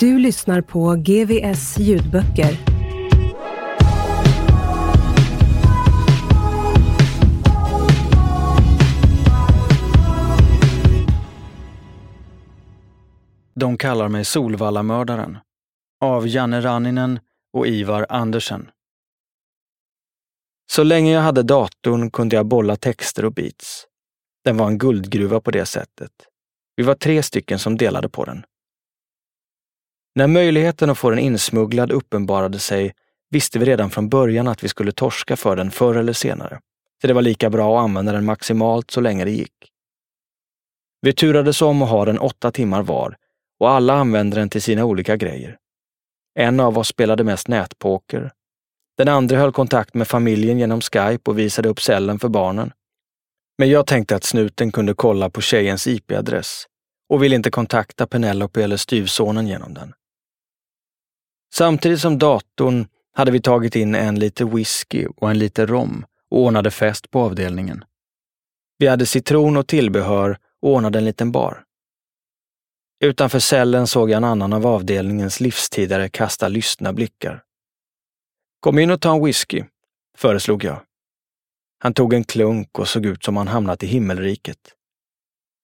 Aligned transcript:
Du 0.00 0.18
lyssnar 0.18 0.60
på 0.60 0.94
GVS 0.94 1.78
ljudböcker. 1.78 2.58
De 13.54 13.78
kallar 13.78 14.08
mig 14.08 14.24
Solvallamördaren 14.24 15.38
av 16.00 16.28
Janne 16.28 16.60
Ranninen 16.60 17.20
och 17.52 17.66
Ivar 17.66 18.06
Andersen. 18.08 18.70
Så 20.70 20.82
länge 20.82 21.12
jag 21.12 21.20
hade 21.20 21.42
datorn 21.42 22.10
kunde 22.10 22.36
jag 22.36 22.46
bolla 22.46 22.76
texter 22.76 23.24
och 23.24 23.32
beats. 23.32 23.86
Den 24.44 24.56
var 24.56 24.66
en 24.66 24.78
guldgruva 24.78 25.40
på 25.40 25.50
det 25.50 25.66
sättet. 25.66 26.12
Vi 26.76 26.82
var 26.82 26.94
tre 26.94 27.22
stycken 27.22 27.58
som 27.58 27.76
delade 27.76 28.08
på 28.08 28.24
den. 28.24 28.44
När 30.20 30.26
möjligheten 30.26 30.90
att 30.90 30.98
få 30.98 31.10
den 31.10 31.18
insmugglad 31.18 31.92
uppenbarade 31.92 32.58
sig 32.58 32.94
visste 33.30 33.58
vi 33.58 33.64
redan 33.64 33.90
från 33.90 34.08
början 34.08 34.48
att 34.48 34.64
vi 34.64 34.68
skulle 34.68 34.92
torska 34.92 35.36
för 35.36 35.56
den 35.56 35.70
förr 35.70 35.94
eller 35.94 36.12
senare. 36.12 36.60
Så 37.00 37.06
det 37.06 37.12
var 37.12 37.22
lika 37.22 37.50
bra 37.50 37.78
att 37.78 37.84
använda 37.84 38.12
den 38.12 38.24
maximalt 38.24 38.90
så 38.90 39.00
länge 39.00 39.24
det 39.24 39.30
gick. 39.30 39.52
Vi 41.00 41.12
turades 41.12 41.62
om 41.62 41.82
att 41.82 41.88
ha 41.88 42.04
den 42.04 42.18
åtta 42.18 42.50
timmar 42.50 42.82
var 42.82 43.16
och 43.60 43.70
alla 43.70 43.94
använde 43.94 44.36
den 44.36 44.48
till 44.48 44.62
sina 44.62 44.84
olika 44.84 45.16
grejer. 45.16 45.56
En 46.38 46.60
av 46.60 46.78
oss 46.78 46.88
spelade 46.88 47.24
mest 47.24 47.48
nätpoker. 47.48 48.30
Den 48.98 49.08
andra 49.08 49.36
höll 49.38 49.52
kontakt 49.52 49.94
med 49.94 50.08
familjen 50.08 50.58
genom 50.58 50.80
Skype 50.80 51.30
och 51.30 51.38
visade 51.38 51.68
upp 51.68 51.80
cellen 51.80 52.18
för 52.18 52.28
barnen. 52.28 52.72
Men 53.58 53.70
jag 53.70 53.86
tänkte 53.86 54.16
att 54.16 54.24
snuten 54.24 54.72
kunde 54.72 54.94
kolla 54.94 55.30
på 55.30 55.40
tjejens 55.40 55.86
IP-adress 55.86 56.66
och 57.08 57.22
ville 57.22 57.36
inte 57.36 57.50
kontakta 57.50 58.06
Penelope 58.06 58.64
eller 58.64 58.76
styvsonen 58.76 59.46
genom 59.46 59.74
den. 59.74 59.92
Samtidigt 61.54 62.00
som 62.00 62.18
datorn 62.18 62.86
hade 63.12 63.30
vi 63.30 63.40
tagit 63.40 63.76
in 63.76 63.94
en 63.94 64.18
liter 64.18 64.44
whisky 64.44 65.06
och 65.16 65.30
en 65.30 65.38
liter 65.38 65.66
rom 65.66 66.06
och 66.30 66.38
ordnade 66.38 66.70
fest 66.70 67.10
på 67.10 67.20
avdelningen. 67.20 67.84
Vi 68.78 68.86
hade 68.86 69.06
citron 69.06 69.56
och 69.56 69.66
tillbehör 69.66 70.38
och 70.62 70.70
ordnade 70.70 70.98
en 70.98 71.04
liten 71.04 71.32
bar. 71.32 71.64
Utanför 73.00 73.38
cellen 73.38 73.86
såg 73.86 74.10
jag 74.10 74.16
en 74.16 74.24
annan 74.24 74.52
av 74.52 74.66
avdelningens 74.66 75.40
livstidare 75.40 76.08
kasta 76.08 76.48
lystna 76.48 76.92
blickar. 76.92 77.44
Kom 78.60 78.78
in 78.78 78.90
och 78.90 79.00
ta 79.00 79.14
en 79.14 79.24
whisky, 79.24 79.64
föreslog 80.16 80.64
jag. 80.64 80.80
Han 81.78 81.94
tog 81.94 82.14
en 82.14 82.24
klunk 82.24 82.78
och 82.78 82.88
såg 82.88 83.06
ut 83.06 83.24
som 83.24 83.36
han 83.36 83.48
hamnat 83.48 83.82
i 83.82 83.86
himmelriket. 83.86 84.74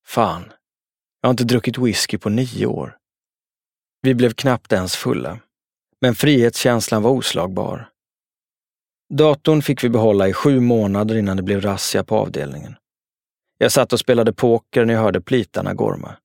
Fan, 0.06 0.53
jag 1.21 1.28
har 1.28 1.31
inte 1.31 1.45
druckit 1.45 1.78
whisky 1.78 2.19
på 2.19 2.28
nio 2.28 2.67
år. 2.67 2.97
Vi 4.03 4.15
blev 4.15 4.33
knappt 4.33 4.73
ens 4.73 4.97
fulla, 4.97 5.39
men 6.07 6.15
frihetskänslan 6.15 7.03
var 7.03 7.11
oslagbar. 7.11 7.89
Datorn 9.15 9.62
fick 9.62 9.85
vi 9.85 9.89
behålla 9.89 10.29
i 10.29 10.33
sju 10.33 10.61
månader 10.61 11.17
innan 11.17 11.37
det 11.37 11.43
blev 11.43 11.61
razzia 11.61 12.05
på 12.05 12.17
avdelningen. 12.17 12.75
Jag 13.59 13.72
satt 13.72 13.93
och 13.93 14.00
spelade 14.00 14.33
poker 14.33 14.84
när 14.84 14.95
jag 14.95 15.00
hörde 15.00 15.21
plitarna 15.21 15.75
gorma. 15.75 16.16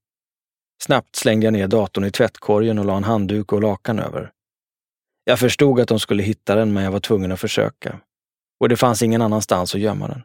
Snabbt 0.83 1.15
slängde 1.15 1.45
jag 1.45 1.53
ner 1.53 1.67
datorn 1.67 2.05
i 2.05 2.11
tvättkorgen 2.11 2.79
och 2.79 2.85
la 2.85 2.97
en 2.97 3.03
handduk 3.03 3.53
och 3.53 3.61
lakan 3.61 3.99
över. 3.99 4.31
Jag 5.23 5.39
förstod 5.39 5.79
att 5.79 5.87
de 5.87 5.99
skulle 5.99 6.23
hitta 6.23 6.55
den, 6.55 6.73
men 6.73 6.83
jag 6.83 6.91
var 6.91 6.99
tvungen 6.99 7.31
att 7.31 7.39
försöka. 7.39 7.99
Och 8.59 8.69
det 8.69 8.77
fanns 8.77 9.01
ingen 9.01 9.21
annanstans 9.21 9.75
att 9.75 9.81
gömma 9.81 10.07
den. 10.07 10.23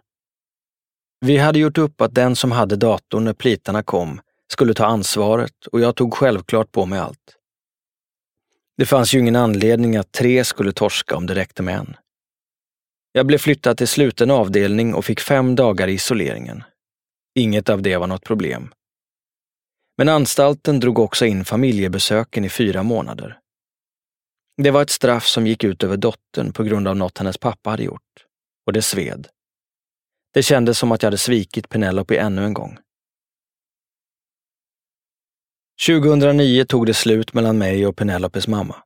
Vi 1.20 1.36
hade 1.36 1.58
gjort 1.58 1.78
upp 1.78 2.00
att 2.00 2.14
den 2.14 2.36
som 2.36 2.52
hade 2.52 2.76
datorn 2.76 3.24
när 3.24 3.32
plitarna 3.32 3.82
kom 3.82 4.20
skulle 4.52 4.74
ta 4.74 4.86
ansvaret 4.86 5.66
och 5.72 5.80
jag 5.80 5.96
tog 5.96 6.14
självklart 6.14 6.72
på 6.72 6.86
mig 6.86 6.98
allt. 6.98 7.36
Det 8.76 8.86
fanns 8.86 9.14
ju 9.14 9.18
ingen 9.18 9.36
anledning 9.36 9.96
att 9.96 10.12
tre 10.12 10.44
skulle 10.44 10.72
torska 10.72 11.16
om 11.16 11.26
det 11.26 11.34
räckte 11.34 11.62
med 11.62 11.76
en. 11.76 11.96
Jag 13.12 13.26
blev 13.26 13.38
flyttad 13.38 13.78
till 13.78 13.88
sluten 13.88 14.30
avdelning 14.30 14.94
och 14.94 15.04
fick 15.04 15.20
fem 15.20 15.54
dagar 15.54 15.88
i 15.88 15.92
isoleringen. 15.92 16.64
Inget 17.34 17.68
av 17.68 17.82
det 17.82 17.96
var 17.96 18.06
något 18.06 18.24
problem. 18.24 18.72
Men 19.98 20.08
anstalten 20.08 20.80
drog 20.80 20.98
också 20.98 21.26
in 21.26 21.44
familjebesöken 21.44 22.44
i 22.44 22.48
fyra 22.48 22.82
månader. 22.82 23.38
Det 24.62 24.70
var 24.70 24.82
ett 24.82 24.90
straff 24.90 25.26
som 25.26 25.46
gick 25.46 25.64
ut 25.64 25.82
över 25.82 25.96
dottern 25.96 26.52
på 26.52 26.62
grund 26.62 26.88
av 26.88 26.96
något 26.96 27.18
hennes 27.18 27.38
pappa 27.38 27.70
hade 27.70 27.82
gjort. 27.82 28.24
Och 28.66 28.72
det 28.72 28.82
sved. 28.82 29.28
Det 30.34 30.42
kändes 30.42 30.78
som 30.78 30.92
att 30.92 31.02
jag 31.02 31.06
hade 31.06 31.18
svikit 31.18 31.68
Penelope 31.68 32.18
ännu 32.18 32.44
en 32.44 32.54
gång. 32.54 32.78
2009 35.86 36.64
tog 36.64 36.86
det 36.86 36.94
slut 36.94 37.34
mellan 37.34 37.58
mig 37.58 37.86
och 37.86 37.96
Penelopes 37.96 38.48
mamma. 38.48 38.76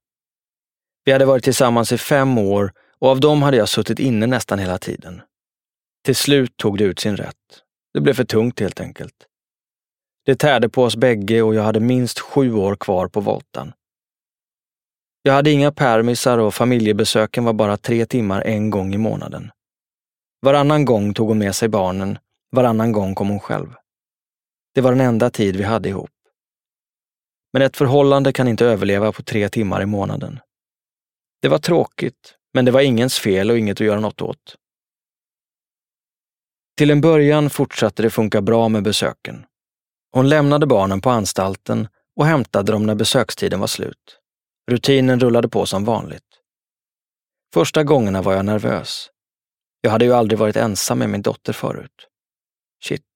Vi 1.04 1.12
hade 1.12 1.24
varit 1.24 1.44
tillsammans 1.44 1.92
i 1.92 1.98
fem 1.98 2.38
år 2.38 2.72
och 2.98 3.08
av 3.08 3.20
dem 3.20 3.42
hade 3.42 3.56
jag 3.56 3.68
suttit 3.68 3.98
inne 3.98 4.26
nästan 4.26 4.58
hela 4.58 4.78
tiden. 4.78 5.22
Till 6.04 6.16
slut 6.16 6.56
tog 6.56 6.78
det 6.78 6.84
ut 6.84 6.98
sin 6.98 7.16
rätt. 7.16 7.36
Det 7.94 8.00
blev 8.00 8.14
för 8.14 8.24
tungt 8.24 8.60
helt 8.60 8.80
enkelt. 8.80 9.14
Det 10.24 10.36
tärde 10.36 10.68
på 10.68 10.84
oss 10.84 10.96
bägge 10.96 11.42
och 11.42 11.54
jag 11.54 11.62
hade 11.62 11.80
minst 11.80 12.20
sju 12.20 12.54
år 12.54 12.76
kvar 12.76 13.08
på 13.08 13.20
voltan. 13.20 13.72
Jag 15.22 15.32
hade 15.32 15.50
inga 15.50 15.72
permisar 15.72 16.38
och 16.38 16.54
familjebesöken 16.54 17.44
var 17.44 17.52
bara 17.52 17.76
tre 17.76 18.06
timmar 18.06 18.42
en 18.42 18.70
gång 18.70 18.94
i 18.94 18.98
månaden. 18.98 19.50
Varannan 20.42 20.84
gång 20.84 21.14
tog 21.14 21.28
hon 21.28 21.38
med 21.38 21.54
sig 21.54 21.68
barnen, 21.68 22.18
varannan 22.50 22.92
gång 22.92 23.14
kom 23.14 23.28
hon 23.28 23.40
själv. 23.40 23.74
Det 24.74 24.80
var 24.80 24.90
den 24.90 25.00
enda 25.00 25.30
tid 25.30 25.56
vi 25.56 25.62
hade 25.62 25.88
ihop. 25.88 26.10
Men 27.52 27.62
ett 27.62 27.76
förhållande 27.76 28.32
kan 28.32 28.48
inte 28.48 28.66
överleva 28.66 29.12
på 29.12 29.22
tre 29.22 29.48
timmar 29.48 29.82
i 29.82 29.86
månaden. 29.86 30.40
Det 31.42 31.48
var 31.48 31.58
tråkigt, 31.58 32.34
men 32.54 32.64
det 32.64 32.70
var 32.70 32.80
ingens 32.80 33.18
fel 33.18 33.50
och 33.50 33.58
inget 33.58 33.80
att 33.80 33.86
göra 33.86 34.00
något 34.00 34.22
åt. 34.22 34.56
Till 36.76 36.90
en 36.90 37.00
början 37.00 37.50
fortsatte 37.50 38.02
det 38.02 38.10
funka 38.10 38.40
bra 38.40 38.68
med 38.68 38.82
besöken. 38.82 39.46
Hon 40.12 40.28
lämnade 40.28 40.66
barnen 40.66 41.00
på 41.00 41.10
anstalten 41.10 41.88
och 42.16 42.26
hämtade 42.26 42.72
dem 42.72 42.86
när 42.86 42.94
besökstiden 42.94 43.60
var 43.60 43.66
slut. 43.66 44.20
Rutinen 44.70 45.20
rullade 45.20 45.48
på 45.48 45.66
som 45.66 45.84
vanligt. 45.84 46.22
Första 47.54 47.84
gångerna 47.84 48.22
var 48.22 48.34
jag 48.34 48.44
nervös. 48.44 49.10
Jag 49.80 49.90
hade 49.90 50.04
ju 50.04 50.12
aldrig 50.12 50.38
varit 50.38 50.56
ensam 50.56 50.98
med 50.98 51.10
min 51.10 51.22
dotter 51.22 51.52
förut. 51.52 52.08
Shit, 52.84 53.06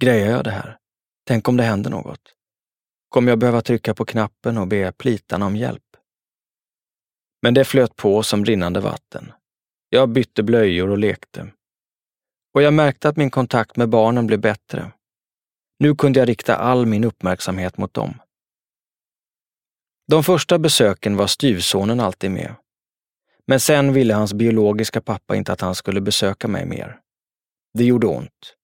grejar 0.00 0.30
jag 0.30 0.44
det 0.44 0.50
här? 0.50 0.78
Tänk 1.26 1.48
om 1.48 1.56
det 1.56 1.62
händer 1.62 1.90
något? 1.90 2.20
Kommer 3.12 3.32
jag 3.32 3.38
behöva 3.38 3.60
trycka 3.60 3.94
på 3.94 4.04
knappen 4.04 4.58
och 4.58 4.66
be 4.68 4.92
plitarna 4.92 5.46
om 5.46 5.56
hjälp? 5.56 5.96
Men 7.42 7.54
det 7.54 7.64
flöt 7.64 7.96
på 7.96 8.22
som 8.22 8.44
rinnande 8.44 8.80
vatten. 8.80 9.32
Jag 9.88 10.08
bytte 10.08 10.42
blöjor 10.42 10.90
och 10.90 10.98
lekte. 10.98 11.52
Och 12.54 12.62
jag 12.62 12.74
märkte 12.74 13.08
att 13.08 13.16
min 13.16 13.30
kontakt 13.30 13.76
med 13.76 13.88
barnen 13.88 14.26
blev 14.26 14.40
bättre. 14.40 14.92
Nu 15.78 15.94
kunde 15.94 16.18
jag 16.18 16.28
rikta 16.28 16.56
all 16.56 16.86
min 16.86 17.04
uppmärksamhet 17.04 17.78
mot 17.78 17.94
dem. 17.94 18.14
De 20.08 20.24
första 20.24 20.58
besöken 20.58 21.16
var 21.16 21.26
styvsonen 21.26 22.00
alltid 22.00 22.30
med. 22.30 22.54
Men 23.46 23.60
sen 23.60 23.92
ville 23.92 24.14
hans 24.14 24.34
biologiska 24.34 25.00
pappa 25.00 25.36
inte 25.36 25.52
att 25.52 25.60
han 25.60 25.74
skulle 25.74 26.00
besöka 26.00 26.48
mig 26.48 26.66
mer. 26.66 27.00
Det 27.74 27.84
gjorde 27.84 28.06
ont. 28.06 28.54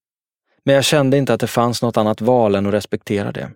Men 0.64 0.74
jag 0.74 0.84
kände 0.84 1.16
inte 1.16 1.34
att 1.34 1.40
det 1.40 1.46
fanns 1.46 1.82
något 1.82 1.96
annat 1.96 2.20
val 2.20 2.54
än 2.54 2.66
att 2.66 2.74
respektera 2.74 3.32
det. 3.32 3.50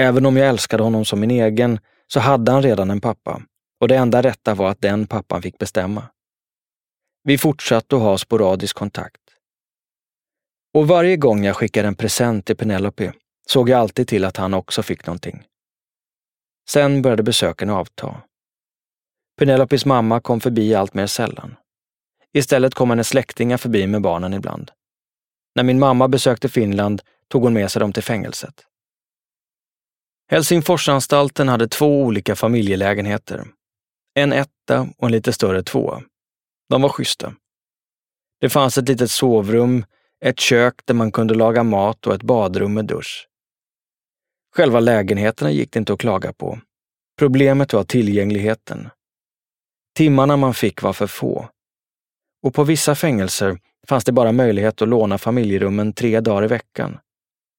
Även 0.00 0.26
om 0.26 0.36
jag 0.36 0.48
älskade 0.48 0.82
honom 0.82 1.04
som 1.04 1.20
min 1.20 1.30
egen 1.30 1.78
så 2.06 2.20
hade 2.20 2.52
han 2.52 2.62
redan 2.62 2.90
en 2.90 3.00
pappa 3.00 3.42
och 3.80 3.88
det 3.88 3.96
enda 3.96 4.22
rätta 4.22 4.54
var 4.54 4.70
att 4.70 4.80
den 4.80 5.06
pappan 5.06 5.42
fick 5.42 5.58
bestämma. 5.58 6.08
Vi 7.22 7.38
fortsatte 7.38 7.96
att 7.96 8.02
ha 8.02 8.18
sporadisk 8.18 8.76
kontakt. 8.76 9.20
Och 10.74 10.88
varje 10.88 11.16
gång 11.16 11.44
jag 11.44 11.56
skickade 11.56 11.88
en 11.88 11.94
present 11.94 12.46
till 12.46 12.56
Penelope 12.56 13.12
såg 13.46 13.68
jag 13.68 13.80
alltid 13.80 14.08
till 14.08 14.24
att 14.24 14.36
han 14.36 14.54
också 14.54 14.82
fick 14.82 15.06
någonting. 15.06 15.44
Sen 16.70 17.02
började 17.02 17.22
besöken 17.22 17.70
avta. 17.70 18.22
Penelopes 19.38 19.86
mamma 19.86 20.20
kom 20.20 20.40
förbi 20.40 20.74
allt 20.74 20.94
mer 20.94 21.06
sällan. 21.06 21.56
Istället 22.32 22.74
kom 22.74 22.90
hennes 22.90 23.08
släktingar 23.08 23.56
förbi 23.56 23.86
med 23.86 24.02
barnen 24.02 24.34
ibland. 24.34 24.70
När 25.54 25.64
min 25.64 25.78
mamma 25.78 26.08
besökte 26.08 26.48
Finland 26.48 27.02
tog 27.28 27.42
hon 27.42 27.52
med 27.52 27.70
sig 27.70 27.80
dem 27.80 27.92
till 27.92 28.02
fängelset. 28.02 28.66
Helsingforsanstalten 30.30 31.48
hade 31.48 31.68
två 31.68 32.02
olika 32.02 32.36
familjelägenheter. 32.36 33.46
En 34.14 34.32
etta 34.32 34.88
och 34.98 35.06
en 35.06 35.12
lite 35.12 35.32
större 35.32 35.62
tvåa. 35.62 36.02
De 36.68 36.82
var 36.82 36.88
schyssta. 36.88 37.34
Det 38.40 38.48
fanns 38.48 38.78
ett 38.78 38.88
litet 38.88 39.10
sovrum, 39.10 39.84
ett 40.24 40.40
kök 40.40 40.74
där 40.84 40.94
man 40.94 41.12
kunde 41.12 41.34
laga 41.34 41.62
mat 41.62 42.06
och 42.06 42.14
ett 42.14 42.22
badrum 42.22 42.74
med 42.74 42.84
dusch. 42.84 43.28
Själva 44.56 44.80
lägenheterna 44.80 45.50
gick 45.50 45.72
det 45.72 45.78
inte 45.78 45.92
att 45.92 46.00
klaga 46.00 46.32
på. 46.32 46.60
Problemet 47.18 47.72
var 47.72 47.84
tillgängligheten. 47.84 48.88
Timmarna 49.96 50.36
man 50.36 50.54
fick 50.54 50.82
var 50.82 50.92
för 50.92 51.06
få. 51.06 51.48
Och 52.42 52.54
på 52.54 52.64
vissa 52.64 52.94
fängelser 52.94 53.58
fanns 53.88 54.04
det 54.04 54.12
bara 54.12 54.32
möjlighet 54.32 54.82
att 54.82 54.88
låna 54.88 55.18
familjerummen 55.18 55.92
tre 55.92 56.20
dagar 56.20 56.44
i 56.44 56.48
veckan. 56.48 56.98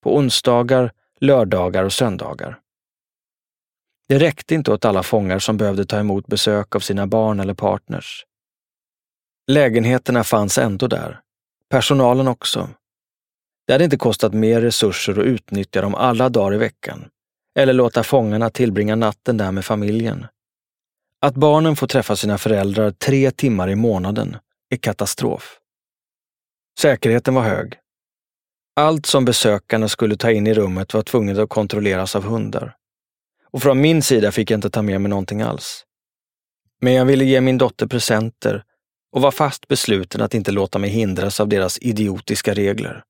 På 0.03 0.15
onsdagar, 0.15 0.91
lördagar 1.19 1.83
och 1.83 1.93
söndagar. 1.93 2.60
Det 4.07 4.19
räckte 4.19 4.55
inte 4.55 4.71
åt 4.71 4.85
alla 4.85 5.03
fångar 5.03 5.39
som 5.39 5.57
behövde 5.57 5.85
ta 5.85 5.99
emot 5.99 6.27
besök 6.27 6.75
av 6.75 6.79
sina 6.79 7.07
barn 7.07 7.39
eller 7.39 7.53
partners. 7.53 8.25
Lägenheterna 9.47 10.23
fanns 10.23 10.57
ändå 10.57 10.87
där. 10.87 11.19
Personalen 11.69 12.27
också. 12.27 12.69
Det 13.67 13.73
hade 13.73 13.83
inte 13.83 13.97
kostat 13.97 14.33
mer 14.33 14.61
resurser 14.61 15.19
att 15.19 15.25
utnyttja 15.25 15.81
dem 15.81 15.95
alla 15.95 16.29
dagar 16.29 16.53
i 16.55 16.57
veckan 16.57 17.09
eller 17.55 17.73
låta 17.73 18.03
fångarna 18.03 18.49
tillbringa 18.49 18.95
natten 18.95 19.37
där 19.37 19.51
med 19.51 19.65
familjen. 19.65 20.25
Att 21.19 21.35
barnen 21.35 21.75
får 21.75 21.87
träffa 21.87 22.15
sina 22.15 22.37
föräldrar 22.37 22.91
tre 22.91 23.31
timmar 23.31 23.69
i 23.69 23.75
månaden 23.75 24.37
är 24.69 24.77
katastrof. 24.77 25.59
Säkerheten 26.79 27.33
var 27.33 27.41
hög. 27.41 27.77
Allt 28.75 29.05
som 29.05 29.25
besökarna 29.25 29.87
skulle 29.87 30.17
ta 30.17 30.31
in 30.31 30.47
i 30.47 30.53
rummet 30.53 30.93
var 30.93 31.01
tvunget 31.01 31.37
att 31.37 31.49
kontrolleras 31.49 32.15
av 32.15 32.23
hundar. 32.23 32.75
Och 33.53 33.61
från 33.61 33.81
min 33.81 34.01
sida 34.01 34.31
fick 34.31 34.51
jag 34.51 34.57
inte 34.57 34.69
ta 34.69 34.81
med 34.81 35.01
mig 35.01 35.09
någonting 35.09 35.41
alls. 35.41 35.85
Men 36.81 36.93
jag 36.93 37.05
ville 37.05 37.25
ge 37.25 37.41
min 37.41 37.57
dotter 37.57 37.87
presenter 37.87 38.63
och 39.11 39.21
var 39.21 39.31
fast 39.31 39.67
besluten 39.67 40.21
att 40.21 40.33
inte 40.33 40.51
låta 40.51 40.79
mig 40.79 40.89
hindras 40.89 41.39
av 41.39 41.47
deras 41.47 41.77
idiotiska 41.81 42.53
regler. 42.53 43.03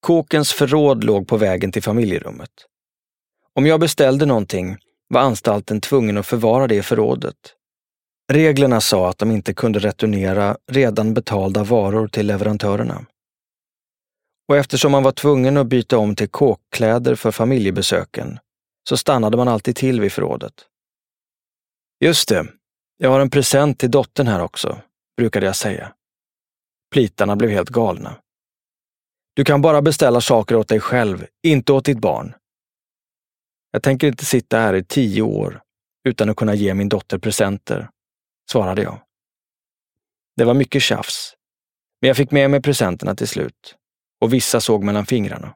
Kåkens 0.00 0.52
förråd 0.52 1.04
låg 1.04 1.28
på 1.28 1.36
vägen 1.36 1.72
till 1.72 1.82
familjerummet. 1.82 2.50
Om 3.54 3.66
jag 3.66 3.80
beställde 3.80 4.26
någonting 4.26 4.76
var 5.08 5.20
anstalten 5.20 5.80
tvungen 5.80 6.18
att 6.18 6.26
förvara 6.26 6.66
det 6.66 6.74
i 6.74 6.82
förrådet. 6.82 7.36
Reglerna 8.32 8.80
sa 8.80 9.08
att 9.08 9.18
de 9.18 9.30
inte 9.30 9.54
kunde 9.54 9.78
returnera 9.78 10.56
redan 10.70 11.14
betalda 11.14 11.64
varor 11.64 12.08
till 12.08 12.26
leverantörerna. 12.26 13.06
Och 14.48 14.56
eftersom 14.56 14.92
man 14.92 15.02
var 15.02 15.12
tvungen 15.12 15.56
att 15.56 15.66
byta 15.66 15.98
om 15.98 16.16
till 16.16 16.28
kåkkläder 16.28 17.14
för 17.14 17.30
familjebesöken 17.30 18.38
så 18.88 18.96
stannade 18.96 19.36
man 19.36 19.48
alltid 19.48 19.76
till 19.76 20.00
vid 20.00 20.12
förrådet. 20.12 20.66
Just 22.00 22.28
det, 22.28 22.46
jag 22.96 23.10
har 23.10 23.20
en 23.20 23.30
present 23.30 23.78
till 23.78 23.90
dottern 23.90 24.26
här 24.26 24.40
också, 24.40 24.80
brukade 25.16 25.46
jag 25.46 25.56
säga. 25.56 25.94
Plitarna 26.92 27.36
blev 27.36 27.50
helt 27.50 27.68
galna. 27.68 28.16
Du 29.34 29.44
kan 29.44 29.62
bara 29.62 29.82
beställa 29.82 30.20
saker 30.20 30.56
åt 30.56 30.68
dig 30.68 30.80
själv, 30.80 31.26
inte 31.42 31.72
åt 31.72 31.84
ditt 31.84 31.98
barn. 31.98 32.34
Jag 33.70 33.82
tänker 33.82 34.06
inte 34.06 34.24
sitta 34.24 34.58
här 34.58 34.74
i 34.74 34.84
tio 34.84 35.22
år 35.22 35.62
utan 36.04 36.30
att 36.30 36.36
kunna 36.36 36.54
ge 36.54 36.74
min 36.74 36.88
dotter 36.88 37.18
presenter, 37.18 37.90
svarade 38.50 38.82
jag. 38.82 39.00
Det 40.36 40.44
var 40.44 40.54
mycket 40.54 40.82
tjafs, 40.82 41.36
men 42.00 42.08
jag 42.08 42.16
fick 42.16 42.30
med 42.30 42.50
mig 42.50 42.62
presenterna 42.62 43.14
till 43.14 43.28
slut 43.28 43.76
och 44.20 44.32
vissa 44.32 44.60
såg 44.60 44.84
mellan 44.84 45.06
fingrarna. 45.06 45.54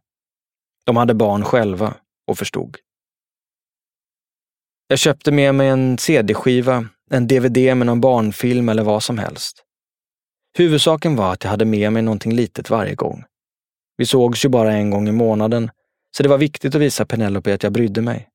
De 0.85 0.97
hade 0.97 1.15
barn 1.15 1.45
själva 1.45 1.95
och 2.27 2.39
förstod. 2.39 2.79
Jag 4.93 4.99
köpte 4.99 5.33
med 5.33 5.55
mig 5.55 5.69
en 5.69 5.99
CD-skiva, 5.99 6.89
en 7.11 7.27
DVD 7.27 7.57
med 7.57 7.87
någon 7.87 8.01
barnfilm 8.01 8.69
eller 8.69 8.83
vad 8.83 9.03
som 9.03 9.19
helst. 9.19 9.65
Huvudsaken 10.59 11.17
var 11.17 11.33
att 11.33 11.45
jag 11.45 11.51
hade 11.51 11.65
med 11.65 11.93
mig 11.93 12.03
någonting 12.03 12.35
litet 12.35 12.71
varje 12.71 12.95
gång. 12.95 13.25
Vi 13.97 14.07
sågs 14.07 14.45
ju 14.45 14.49
bara 14.49 14.73
en 14.73 14.91
gång 14.91 15.09
i 15.09 15.13
månaden, 15.13 15.71
så 16.17 16.23
det 16.23 16.29
var 16.29 16.39
viktigt 16.39 16.75
att 16.75 16.81
visa 16.81 17.07
Penelope 17.07 17.55
att 17.55 17.63
jag 17.63 17.73
brydde 17.73 18.03
mig. 18.03 18.29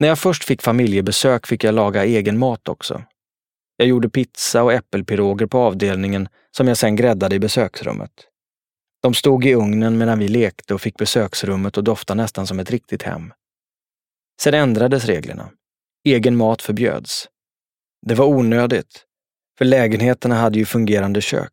När 0.00 0.08
jag 0.08 0.18
först 0.18 0.44
fick 0.44 0.62
familjebesök 0.62 1.46
fick 1.46 1.64
jag 1.64 1.74
laga 1.74 2.04
egen 2.04 2.38
mat 2.38 2.68
också. 2.68 3.02
Jag 3.76 3.88
gjorde 3.88 4.10
pizza 4.10 4.62
och 4.62 4.72
äppelpiroger 4.72 5.46
på 5.46 5.58
avdelningen 5.58 6.28
som 6.56 6.68
jag 6.68 6.76
sen 6.76 6.96
gräddade 6.96 7.36
i 7.36 7.38
besöksrummet. 7.38 8.12
De 9.02 9.14
stod 9.14 9.46
i 9.46 9.54
ugnen 9.54 9.98
medan 9.98 10.18
vi 10.18 10.28
lekte 10.28 10.74
och 10.74 10.80
fick 10.80 10.96
besöksrummet 10.96 11.78
att 11.78 11.84
dofta 11.84 12.14
nästan 12.14 12.46
som 12.46 12.60
ett 12.60 12.70
riktigt 12.70 13.02
hem. 13.02 13.32
Sen 14.40 14.54
ändrades 14.54 15.04
reglerna. 15.04 15.50
Egen 16.04 16.36
mat 16.36 16.62
förbjöds. 16.62 17.28
Det 18.06 18.14
var 18.14 18.26
onödigt, 18.26 19.04
för 19.58 19.64
lägenheterna 19.64 20.34
hade 20.34 20.58
ju 20.58 20.64
fungerande 20.64 21.20
kök. 21.20 21.52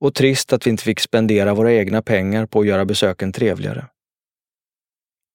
Och 0.00 0.14
trist 0.14 0.52
att 0.52 0.66
vi 0.66 0.70
inte 0.70 0.84
fick 0.84 1.00
spendera 1.00 1.54
våra 1.54 1.72
egna 1.72 2.02
pengar 2.02 2.46
på 2.46 2.60
att 2.60 2.66
göra 2.66 2.84
besöken 2.84 3.32
trevligare. 3.32 3.86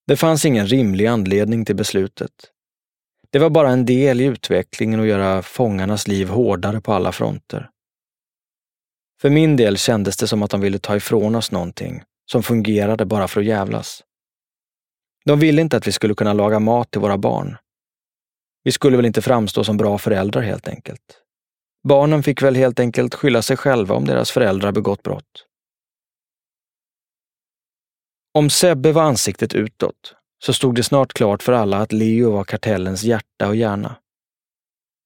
Det 0.08 0.18
fanns 0.18 0.46
ingen 0.46 0.68
rimlig 0.68 1.08
anledning 1.08 1.66
till 1.66 1.76
beslutet. 1.76 2.32
Det 3.30 3.40
var 3.40 3.50
bara 3.50 3.70
en 3.70 3.86
del 3.86 4.22
i 4.22 4.24
utvecklingen 4.24 5.00
att 5.00 5.08
göra 5.08 5.42
fångarnas 5.42 6.08
liv 6.08 6.30
hårdare 6.30 6.82
på 6.82 6.94
alla 6.94 7.12
fronter. 7.12 7.70
För 9.22 9.30
min 9.30 9.56
del 9.56 9.78
kändes 9.78 10.18
det 10.18 10.28
som 10.28 10.44
att 10.44 10.52
de 10.52 10.62
ville 10.62 10.80
ta 10.80 10.96
ifrån 10.96 11.36
oss 11.36 11.52
någonting 11.52 12.04
som 12.32 12.44
fungerade 12.44 13.06
bara 13.06 13.28
för 13.28 13.42
att 13.42 13.48
jävlas. 13.48 14.04
De 15.25 15.39
ville 15.39 15.62
inte 15.62 15.77
att 15.77 15.88
vi 15.88 15.92
skulle 15.92 16.16
kunna 16.16 16.33
laga 16.33 16.60
mat 16.60 16.92
till 16.92 17.01
våra 17.01 17.18
barn. 17.18 17.57
Vi 18.63 18.72
skulle 18.72 18.98
väl 18.98 19.06
inte 19.06 19.22
framstå 19.22 19.63
som 19.63 19.77
bra 19.77 19.98
föräldrar 19.98 20.42
helt 20.42 20.68
enkelt. 20.68 21.22
Barnen 21.88 22.24
fick 22.24 22.42
väl 22.42 22.56
helt 22.56 22.80
enkelt 22.80 23.16
skylla 23.16 23.42
sig 23.42 23.57
själva 23.57 23.95
om 23.95 24.06
deras 24.06 24.31
föräldrar 24.31 24.72
begått 24.72 25.04
brott. 25.04 25.45
Om 28.33 28.50
Sebbe 28.50 28.92
var 28.92 29.04
ansiktet 29.04 29.54
utåt 29.54 30.16
så 30.44 30.54
stod 30.54 30.75
det 30.75 30.83
snart 30.83 31.13
klart 31.13 31.44
för 31.44 31.54
alla 31.54 31.77
att 31.77 31.92
Leo 31.92 32.31
var 32.31 32.44
kartellens 32.44 33.04
hjärta 33.04 33.48
och 33.48 33.56
hjärna. 33.56 33.95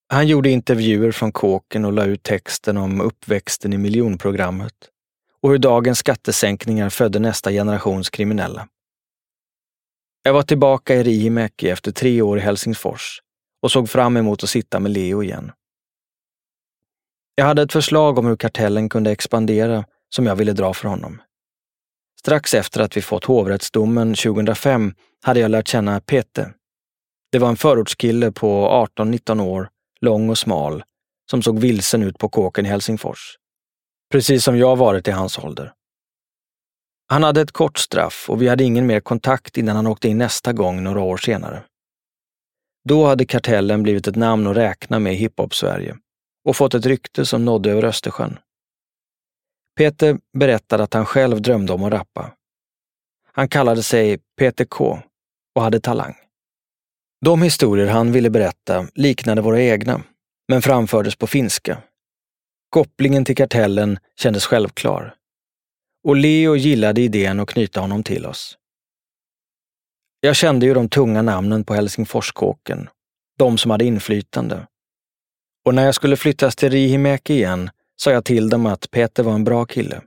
Han 0.07 0.27
gjorde 0.27 0.49
intervjuer 0.49 1.11
från 1.11 1.31
kåken 1.31 1.85
och 1.85 1.93
la 1.93 2.05
ut 2.05 2.23
texten 2.23 2.77
om 2.77 3.01
uppväxten 3.01 3.73
i 3.73 3.77
miljonprogrammet 3.77 4.73
och 5.41 5.49
hur 5.49 5.57
dagens 5.57 5.99
skattesänkningar 5.99 6.89
födde 6.89 7.19
nästa 7.19 7.51
generations 7.51 8.09
kriminella. 8.09 8.67
Jag 10.23 10.33
var 10.33 10.43
tillbaka 10.43 10.95
i 10.95 11.03
Riihimäki 11.03 11.69
efter 11.69 11.91
tre 11.91 12.21
år 12.21 12.37
i 12.37 12.41
Helsingfors 12.41 13.21
och 13.61 13.71
såg 13.71 13.89
fram 13.89 14.17
emot 14.17 14.43
att 14.43 14.49
sitta 14.49 14.79
med 14.79 14.91
Leo 14.91 15.23
igen. 15.23 15.51
Jag 17.35 17.45
hade 17.45 17.61
ett 17.61 17.73
förslag 17.73 18.17
om 18.17 18.25
hur 18.25 18.35
kartellen 18.35 18.89
kunde 18.89 19.11
expandera 19.11 19.85
som 20.15 20.25
jag 20.25 20.35
ville 20.35 20.53
dra 20.53 20.73
för 20.73 20.89
honom. 20.89 21.21
Strax 22.19 22.53
efter 22.53 22.81
att 22.81 22.97
vi 22.97 23.01
fått 23.01 23.25
hovrättsdomen 23.25 24.15
2005 24.15 24.93
hade 25.23 25.39
jag 25.39 25.51
lärt 25.51 25.67
känna 25.67 26.01
Pete. 26.01 26.53
Det 27.31 27.39
var 27.39 27.49
en 27.49 27.57
förortskille 27.57 28.31
på 28.31 28.67
18-19 28.97 29.41
år, 29.41 29.69
lång 30.01 30.29
och 30.29 30.37
smal, 30.37 30.83
som 31.31 31.41
såg 31.41 31.59
vilsen 31.59 32.03
ut 32.03 32.17
på 32.17 32.29
kåken 32.29 32.65
i 32.65 32.69
Helsingfors. 32.69 33.35
Precis 34.11 34.43
som 34.43 34.57
jag 34.57 34.75
varit 34.75 35.07
i 35.07 35.11
hans 35.11 35.39
ålder. 35.39 35.73
Han 37.09 37.23
hade 37.23 37.41
ett 37.41 37.51
kort 37.51 37.77
straff 37.77 38.29
och 38.29 38.41
vi 38.41 38.47
hade 38.47 38.63
ingen 38.63 38.87
mer 38.87 38.99
kontakt 38.99 39.57
innan 39.57 39.75
han 39.75 39.87
åkte 39.87 40.07
in 40.07 40.17
nästa 40.17 40.53
gång 40.53 40.83
några 40.83 41.01
år 41.01 41.17
senare. 41.17 41.63
Då 42.89 43.05
hade 43.05 43.25
kartellen 43.25 43.83
blivit 43.83 44.07
ett 44.07 44.15
namn 44.15 44.47
att 44.47 44.57
räkna 44.57 44.99
med 44.99 45.13
i 45.13 45.15
hiphop-Sverige 45.15 45.97
och 46.45 46.55
fått 46.55 46.73
ett 46.73 46.85
rykte 46.85 47.25
som 47.25 47.45
nådde 47.45 47.71
över 47.71 47.85
Östersjön. 47.85 48.39
Peter 49.77 50.19
berättade 50.37 50.83
att 50.83 50.93
han 50.93 51.05
själv 51.05 51.41
drömde 51.41 51.73
om 51.73 51.83
att 51.83 51.93
rappa. 51.93 52.31
Han 53.31 53.47
kallade 53.47 53.83
sig 53.83 54.19
Peter 54.37 54.65
K 54.65 54.99
och 55.55 55.61
hade 55.61 55.79
talang. 55.79 56.15
De 57.25 57.41
historier 57.41 57.87
han 57.87 58.11
ville 58.11 58.29
berätta 58.29 58.87
liknade 58.95 59.41
våra 59.41 59.61
egna, 59.61 60.01
men 60.47 60.61
framfördes 60.61 61.15
på 61.15 61.27
finska. 61.27 61.77
Kopplingen 62.69 63.25
till 63.25 63.35
kartellen 63.35 63.99
kändes 64.15 64.45
självklar. 64.45 65.15
Och 66.03 66.15
Leo 66.15 66.55
gillade 66.55 67.01
idén 67.01 67.39
att 67.39 67.49
knyta 67.49 67.79
honom 67.79 68.03
till 68.03 68.25
oss. 68.25 68.57
Jag 70.21 70.35
kände 70.35 70.65
ju 70.65 70.73
de 70.73 70.89
tunga 70.89 71.21
namnen 71.21 71.63
på 71.63 71.73
Helsingforskåken, 71.73 72.89
de 73.37 73.57
som 73.57 73.71
hade 73.71 73.85
inflytande. 73.85 74.67
Och 75.65 75.75
när 75.75 75.85
jag 75.85 75.95
skulle 75.95 76.17
flyttas 76.17 76.55
till 76.55 76.69
Rihimäki 76.69 77.33
igen 77.33 77.69
sa 77.95 78.11
jag 78.11 78.25
till 78.25 78.49
dem 78.49 78.65
att 78.65 78.91
Peter 78.91 79.23
var 79.23 79.33
en 79.33 79.43
bra 79.43 79.65
kille. 79.65 80.01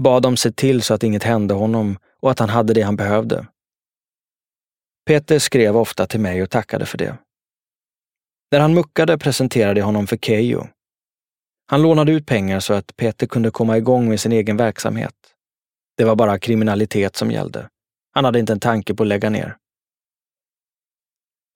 Bad 0.00 0.22
dem 0.22 0.36
se 0.36 0.52
till 0.52 0.82
så 0.82 0.94
att 0.94 1.02
inget 1.02 1.22
hände 1.22 1.54
honom 1.54 1.98
och 2.20 2.30
att 2.30 2.38
han 2.38 2.48
hade 2.48 2.74
det 2.74 2.82
han 2.82 2.96
behövde. 2.96 3.46
Peter 5.06 5.38
skrev 5.38 5.76
ofta 5.76 6.06
till 6.06 6.20
mig 6.20 6.42
och 6.42 6.50
tackade 6.50 6.86
för 6.86 6.98
det. 6.98 7.18
När 8.50 8.60
han 8.60 8.74
muckade 8.74 9.18
presenterade 9.18 9.80
jag 9.80 9.86
honom 9.86 10.06
för 10.06 10.16
Keyyo. 10.16 10.66
Han 11.72 11.82
lånade 11.82 12.12
ut 12.12 12.26
pengar 12.26 12.60
så 12.60 12.74
att 12.74 12.96
Peter 12.96 13.26
kunde 13.26 13.50
komma 13.50 13.76
igång 13.76 14.08
med 14.08 14.20
sin 14.20 14.32
egen 14.32 14.56
verksamhet. 14.56 15.14
Det 15.96 16.04
var 16.04 16.16
bara 16.16 16.38
kriminalitet 16.38 17.16
som 17.16 17.30
gällde. 17.30 17.68
Han 18.10 18.24
hade 18.24 18.38
inte 18.38 18.52
en 18.52 18.60
tanke 18.60 18.94
på 18.94 19.02
att 19.02 19.06
lägga 19.06 19.30
ner. 19.30 19.56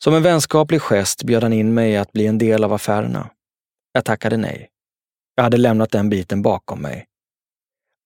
Som 0.04 0.14
en 0.14 0.22
vänskaplig 0.22 0.80
gest 0.80 1.22
bjöd 1.22 1.42
han 1.42 1.52
in 1.52 1.74
mig 1.74 1.96
att 1.96 2.12
bli 2.12 2.26
en 2.26 2.38
del 2.38 2.64
av 2.64 2.72
affärerna. 2.72 3.30
Jag 3.92 4.04
tackade 4.04 4.36
nej. 4.36 4.68
Jag 5.34 5.42
hade 5.44 5.56
lämnat 5.56 5.90
den 5.90 6.08
biten 6.08 6.42
bakom 6.42 6.82
mig. 6.82 7.06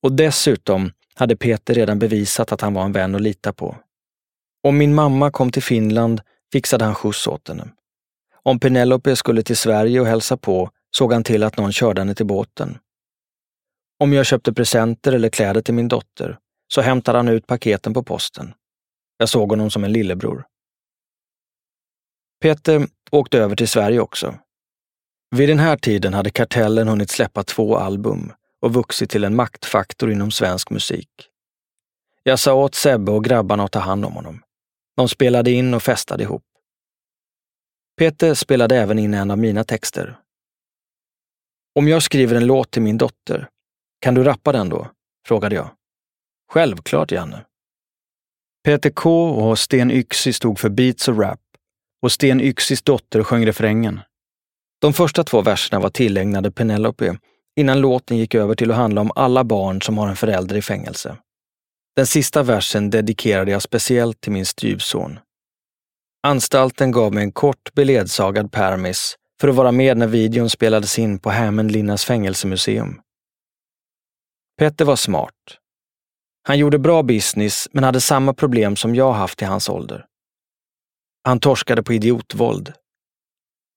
Och 0.02 0.12
dessutom 0.12 0.92
hade 1.14 1.36
Peter 1.36 1.74
redan 1.74 1.98
bevisat 1.98 2.52
att 2.52 2.60
han 2.60 2.74
var 2.74 2.84
en 2.84 2.92
vän 2.92 3.14
att 3.14 3.20
lita 3.22 3.52
på. 3.52 3.76
Om 4.62 4.78
min 4.78 4.94
mamma 4.94 5.30
kom 5.30 5.52
till 5.52 5.62
Finland 5.62 6.20
fixade 6.52 6.84
han 6.84 6.94
skjuts 6.94 7.26
åt 7.26 7.48
henne. 7.48 7.68
Om 8.42 8.60
Penelope 8.60 9.16
skulle 9.16 9.42
till 9.42 9.56
Sverige 9.56 10.00
och 10.00 10.06
hälsa 10.06 10.36
på 10.36 10.70
såg 10.96 11.12
han 11.12 11.24
till 11.24 11.42
att 11.42 11.56
någon 11.56 11.72
körde 11.72 12.00
henne 12.00 12.14
till 12.14 12.26
båten. 12.26 12.78
Om 13.98 14.12
jag 14.12 14.26
köpte 14.26 14.52
presenter 14.52 15.12
eller 15.12 15.28
kläder 15.28 15.62
till 15.62 15.74
min 15.74 15.88
dotter 15.88 16.38
så 16.68 16.80
hämtade 16.80 17.18
han 17.18 17.28
ut 17.28 17.46
paketen 17.46 17.94
på 17.94 18.02
posten. 18.02 18.54
Jag 19.18 19.28
såg 19.28 19.50
honom 19.50 19.70
som 19.70 19.84
en 19.84 19.92
lillebror. 19.92 20.44
Peter 22.40 22.88
åkte 23.10 23.38
över 23.38 23.56
till 23.56 23.68
Sverige 23.68 24.00
också. 24.00 24.34
Vid 25.30 25.48
den 25.48 25.58
här 25.58 25.76
tiden 25.76 26.14
hade 26.14 26.30
Kartellen 26.30 26.88
hunnit 26.88 27.10
släppa 27.10 27.42
två 27.42 27.76
album 27.76 28.32
och 28.60 28.74
vuxit 28.74 29.10
till 29.10 29.24
en 29.24 29.36
maktfaktor 29.36 30.12
inom 30.12 30.30
svensk 30.30 30.70
musik. 30.70 31.08
Jag 32.22 32.38
sa 32.38 32.54
åt 32.54 32.74
Sebbe 32.74 33.12
och 33.12 33.24
grabbarna 33.24 33.64
att 33.64 33.72
ta 33.72 33.78
hand 33.78 34.04
om 34.04 34.12
honom. 34.12 34.42
De 34.96 35.08
spelade 35.08 35.50
in 35.50 35.74
och 35.74 35.82
festade 35.82 36.22
ihop. 36.22 36.44
Peter 37.98 38.34
spelade 38.34 38.76
även 38.76 38.98
in 38.98 39.14
en 39.14 39.30
av 39.30 39.38
mina 39.38 39.64
texter. 39.64 40.18
Om 41.74 41.88
jag 41.88 42.02
skriver 42.02 42.36
en 42.36 42.46
låt 42.46 42.70
till 42.70 42.82
min 42.82 42.98
dotter, 42.98 43.48
kan 44.00 44.14
du 44.14 44.24
rappa 44.24 44.52
den 44.52 44.68
då? 44.68 44.90
frågade 45.26 45.54
jag. 45.54 45.70
Självklart, 46.52 47.12
Janne. 47.12 47.44
Peter 48.64 48.90
K 48.90 49.30
och 49.30 49.58
Sten 49.58 49.90
Yxi 49.90 50.32
stod 50.32 50.58
för 50.58 50.68
beats 50.68 51.08
och 51.08 51.18
rap 51.18 51.40
och 52.02 52.12
Sten 52.12 52.40
Yxis 52.40 52.82
dotter 52.82 53.22
sjöng 53.22 53.46
refrängen. 53.46 54.00
De 54.80 54.92
första 54.92 55.24
två 55.24 55.42
verserna 55.42 55.80
var 55.80 55.90
tillägnade 55.90 56.50
Penelope 56.50 57.18
innan 57.56 57.80
låten 57.80 58.16
gick 58.16 58.34
över 58.34 58.54
till 58.54 58.70
att 58.70 58.76
handla 58.76 59.00
om 59.00 59.12
alla 59.14 59.44
barn 59.44 59.82
som 59.82 59.98
har 59.98 60.08
en 60.08 60.16
förälder 60.16 60.56
i 60.56 60.62
fängelse. 60.62 61.16
Den 61.96 62.06
sista 62.06 62.42
versen 62.42 62.90
dedikerade 62.90 63.50
jag 63.50 63.62
speciellt 63.62 64.20
till 64.20 64.32
min 64.32 64.46
styvson. 64.46 65.18
Anstalten 66.22 66.90
gav 66.90 67.14
mig 67.14 67.24
en 67.24 67.32
kort 67.32 67.74
beledsagad 67.74 68.52
permis 68.52 69.16
för 69.40 69.48
att 69.48 69.54
vara 69.54 69.72
med 69.72 69.96
när 69.96 70.06
videon 70.06 70.50
spelades 70.50 70.98
in 70.98 71.18
på 71.18 71.30
Hämeenlinnas 71.30 72.04
fängelsemuseum. 72.04 73.00
Petter 74.58 74.84
var 74.84 74.96
smart. 74.96 75.34
Han 76.42 76.58
gjorde 76.58 76.78
bra 76.78 77.02
business 77.02 77.68
men 77.72 77.84
hade 77.84 78.00
samma 78.00 78.34
problem 78.34 78.76
som 78.76 78.94
jag 78.94 79.12
haft 79.12 79.42
i 79.42 79.44
hans 79.44 79.68
ålder. 79.68 80.06
Han 81.24 81.40
torskade 81.40 81.82
på 81.82 81.92
idiotvåld. 81.92 82.72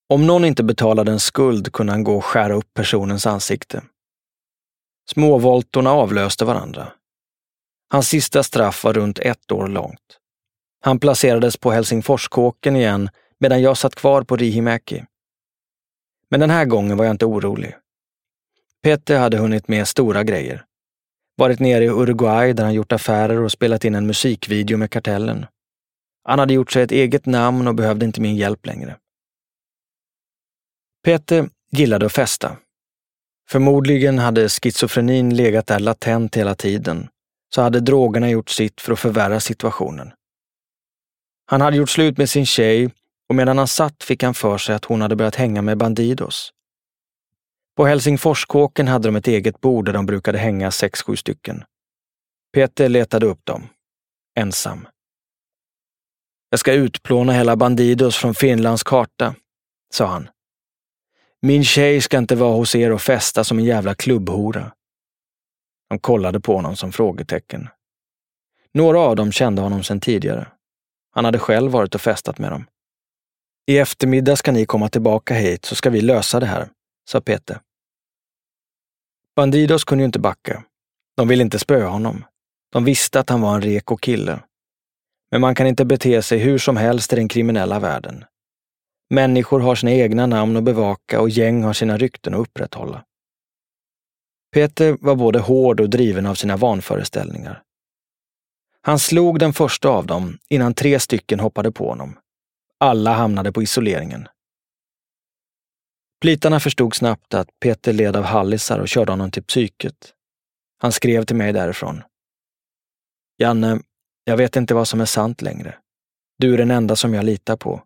Om 0.09 0.27
någon 0.27 0.45
inte 0.45 0.63
betalade 0.63 1.11
en 1.11 1.19
skuld 1.19 1.73
kunde 1.73 1.93
han 1.93 2.03
gå 2.03 2.17
och 2.17 2.25
skära 2.25 2.53
upp 2.53 2.73
personens 2.73 3.27
ansikte. 3.27 3.83
Småvoltorna 5.11 5.91
avlöste 5.91 6.45
varandra. 6.45 6.91
Hans 7.89 8.09
sista 8.09 8.43
straff 8.43 8.83
var 8.83 8.93
runt 8.93 9.19
ett 9.19 9.51
år 9.51 9.67
långt. 9.67 10.19
Han 10.81 10.99
placerades 10.99 11.57
på 11.57 11.71
Helsingforskåken 11.71 12.75
igen 12.75 13.09
medan 13.39 13.61
jag 13.61 13.77
satt 13.77 13.95
kvar 13.95 14.23
på 14.23 14.35
Rihimäki. 14.35 15.05
Men 16.33 16.39
den 16.39 16.49
här 16.49 16.65
gången 16.65 16.97
var 16.97 17.05
jag 17.05 17.13
inte 17.13 17.25
orolig. 17.25 17.75
Peter 18.83 19.19
hade 19.19 19.37
hunnit 19.37 19.67
med 19.67 19.87
stora 19.87 20.23
grejer. 20.23 20.65
Varit 21.37 21.59
nere 21.59 21.83
i 21.83 21.89
Uruguay 21.89 22.53
där 22.53 22.63
han 22.63 22.73
gjort 22.73 22.91
affärer 22.91 23.41
och 23.41 23.51
spelat 23.51 23.85
in 23.85 23.95
en 23.95 24.07
musikvideo 24.07 24.77
med 24.77 24.91
Kartellen. 24.91 25.45
Han 26.23 26.39
hade 26.39 26.53
gjort 26.53 26.71
sig 26.71 26.83
ett 26.83 26.91
eget 26.91 27.25
namn 27.25 27.67
och 27.67 27.75
behövde 27.75 28.05
inte 28.05 28.21
min 28.21 28.35
hjälp 28.35 28.65
längre. 28.65 28.97
Peter 31.03 31.49
gillade 31.71 32.05
att 32.05 32.13
festa. 32.13 32.57
Förmodligen 33.49 34.19
hade 34.19 34.49
schizofrenin 34.49 35.35
legat 35.35 35.67
där 35.67 35.79
latent 35.79 36.37
hela 36.37 36.55
tiden, 36.55 37.09
så 37.55 37.61
hade 37.61 37.79
drogerna 37.79 38.29
gjort 38.29 38.49
sitt 38.49 38.81
för 38.81 38.93
att 38.93 38.99
förvärra 38.99 39.39
situationen. 39.39 40.11
Han 41.45 41.61
hade 41.61 41.77
gjort 41.77 41.89
slut 41.89 42.17
med 42.17 42.29
sin 42.29 42.45
tjej 42.45 42.91
och 43.33 43.37
medan 43.37 43.57
han 43.57 43.67
satt 43.67 44.03
fick 44.03 44.23
han 44.23 44.33
för 44.33 44.57
sig 44.57 44.75
att 44.75 44.85
hon 44.85 45.01
hade 45.01 45.15
börjat 45.15 45.35
hänga 45.35 45.61
med 45.61 45.77
Bandidos. 45.77 46.53
På 47.75 47.85
Helsingforskåken 47.85 48.87
hade 48.87 49.07
de 49.07 49.15
ett 49.15 49.27
eget 49.27 49.61
bord 49.61 49.85
där 49.85 49.93
de 49.93 50.05
brukade 50.05 50.37
hänga 50.37 50.71
sex, 50.71 51.01
sju 51.01 51.15
stycken. 51.15 51.63
Peter 52.53 52.89
letade 52.89 53.25
upp 53.25 53.45
dem, 53.45 53.69
ensam. 54.35 54.87
Jag 56.49 56.59
ska 56.59 56.73
utplåna 56.73 57.33
hela 57.33 57.55
Bandidos 57.55 58.17
från 58.17 58.35
Finlands 58.35 58.83
karta, 58.83 59.35
sa 59.93 60.05
han. 60.05 60.29
Min 61.41 61.63
tjej 61.63 62.01
ska 62.01 62.17
inte 62.17 62.35
vara 62.35 62.55
hos 62.55 62.75
er 62.75 62.91
och 62.91 63.01
festa 63.01 63.43
som 63.43 63.59
en 63.59 63.65
jävla 63.65 63.95
klubbhora. 63.95 64.71
De 65.89 65.99
kollade 65.99 66.39
på 66.39 66.55
honom 66.55 66.75
som 66.75 66.91
frågetecken. 66.91 67.69
Några 68.73 68.99
av 68.99 69.15
dem 69.15 69.31
kände 69.31 69.61
honom 69.61 69.83
sedan 69.83 69.99
tidigare. 69.99 70.47
Han 71.11 71.25
hade 71.25 71.39
själv 71.39 71.71
varit 71.71 71.95
och 71.95 72.01
festat 72.01 72.39
med 72.39 72.51
dem. 72.51 72.65
I 73.65 73.77
eftermiddag 73.77 74.35
ska 74.35 74.51
ni 74.51 74.65
komma 74.65 74.89
tillbaka 74.89 75.33
hit 75.33 75.65
så 75.65 75.75
ska 75.75 75.89
vi 75.89 76.01
lösa 76.01 76.39
det 76.39 76.45
här, 76.45 76.69
sa 77.09 77.21
Peter. 77.21 77.59
Bandidos 79.35 79.83
kunde 79.83 80.01
ju 80.01 80.05
inte 80.05 80.19
backa. 80.19 80.63
De 81.17 81.27
ville 81.27 81.43
inte 81.43 81.59
spöa 81.59 81.87
honom. 81.87 82.25
De 82.71 82.85
visste 82.85 83.19
att 83.19 83.29
han 83.29 83.41
var 83.41 83.55
en 83.55 83.61
reko 83.61 83.97
kille. 83.97 84.39
Men 85.31 85.41
man 85.41 85.55
kan 85.55 85.67
inte 85.67 85.85
bete 85.85 86.21
sig 86.21 86.39
hur 86.39 86.57
som 86.57 86.77
helst 86.77 87.13
i 87.13 87.15
den 87.15 87.27
kriminella 87.27 87.79
världen. 87.79 88.25
Människor 89.09 89.59
har 89.59 89.75
sina 89.75 89.91
egna 89.91 90.25
namn 90.25 90.57
att 90.57 90.63
bevaka 90.63 91.21
och 91.21 91.29
gäng 91.29 91.63
har 91.63 91.73
sina 91.73 91.97
rykten 91.97 92.33
att 92.33 92.39
upprätthålla. 92.39 93.03
Peter 94.53 94.97
var 95.01 95.15
både 95.15 95.39
hård 95.39 95.79
och 95.79 95.89
driven 95.89 96.25
av 96.25 96.35
sina 96.35 96.57
vanföreställningar. 96.57 97.63
Han 98.81 98.99
slog 98.99 99.39
den 99.39 99.53
första 99.53 99.89
av 99.89 100.05
dem 100.05 100.37
innan 100.49 100.73
tre 100.73 100.99
stycken 100.99 101.39
hoppade 101.39 101.71
på 101.71 101.89
honom. 101.89 102.17
Alla 102.83 103.13
hamnade 103.13 103.51
på 103.51 103.63
isoleringen. 103.63 104.27
Plitarna 106.21 106.59
förstod 106.59 106.95
snabbt 106.95 107.33
att 107.33 107.59
Peter 107.59 107.93
led 107.93 108.15
av 108.15 108.23
hallisar 108.23 108.79
och 108.79 108.87
körde 108.87 109.11
honom 109.11 109.31
till 109.31 109.43
psyket. 109.43 110.13
Han 110.77 110.91
skrev 110.91 111.25
till 111.25 111.35
mig 111.35 111.53
därifrån. 111.53 112.03
Janne, 113.37 113.79
jag 114.23 114.37
vet 114.37 114.55
inte 114.55 114.73
vad 114.73 114.87
som 114.87 115.01
är 115.01 115.05
sant 115.05 115.41
längre. 115.41 115.77
Du 116.37 116.53
är 116.53 116.57
den 116.57 116.71
enda 116.71 116.95
som 116.95 117.13
jag 117.13 117.25
litar 117.25 117.57
på. 117.57 117.83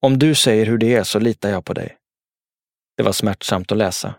Om 0.00 0.18
du 0.18 0.34
säger 0.34 0.66
hur 0.66 0.78
det 0.78 0.94
är 0.94 1.04
så 1.04 1.18
litar 1.18 1.50
jag 1.50 1.64
på 1.64 1.72
dig. 1.72 1.96
Det 2.96 3.02
var 3.02 3.12
smärtsamt 3.12 3.72
att 3.72 3.78
läsa. 3.78 4.14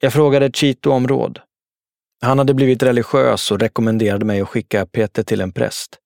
Jag 0.00 0.12
frågade 0.12 0.50
Chito 0.52 0.90
om 0.90 1.08
råd. 1.08 1.40
Han 2.20 2.38
hade 2.38 2.54
blivit 2.54 2.82
religiös 2.82 3.50
och 3.50 3.60
rekommenderade 3.60 4.24
mig 4.24 4.40
att 4.40 4.48
skicka 4.48 4.86
Peter 4.86 5.22
till 5.22 5.40
en 5.40 5.52
präst. 5.52 5.98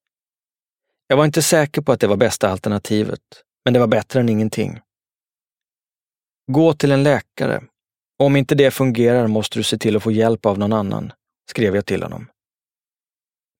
Jag 1.12 1.16
var 1.16 1.24
inte 1.24 1.42
säker 1.42 1.82
på 1.82 1.92
att 1.92 2.00
det 2.00 2.06
var 2.06 2.16
bästa 2.16 2.48
alternativet, 2.48 3.20
men 3.64 3.74
det 3.74 3.80
var 3.80 3.86
bättre 3.86 4.20
än 4.20 4.28
ingenting. 4.28 4.80
Gå 6.52 6.74
till 6.74 6.92
en 6.92 7.02
läkare. 7.02 7.62
Om 8.18 8.36
inte 8.36 8.54
det 8.54 8.70
fungerar 8.70 9.26
måste 9.26 9.58
du 9.58 9.62
se 9.62 9.78
till 9.78 9.96
att 9.96 10.02
få 10.02 10.10
hjälp 10.10 10.46
av 10.46 10.58
någon 10.58 10.72
annan, 10.72 11.12
skrev 11.50 11.74
jag 11.74 11.86
till 11.86 12.02
honom. 12.02 12.28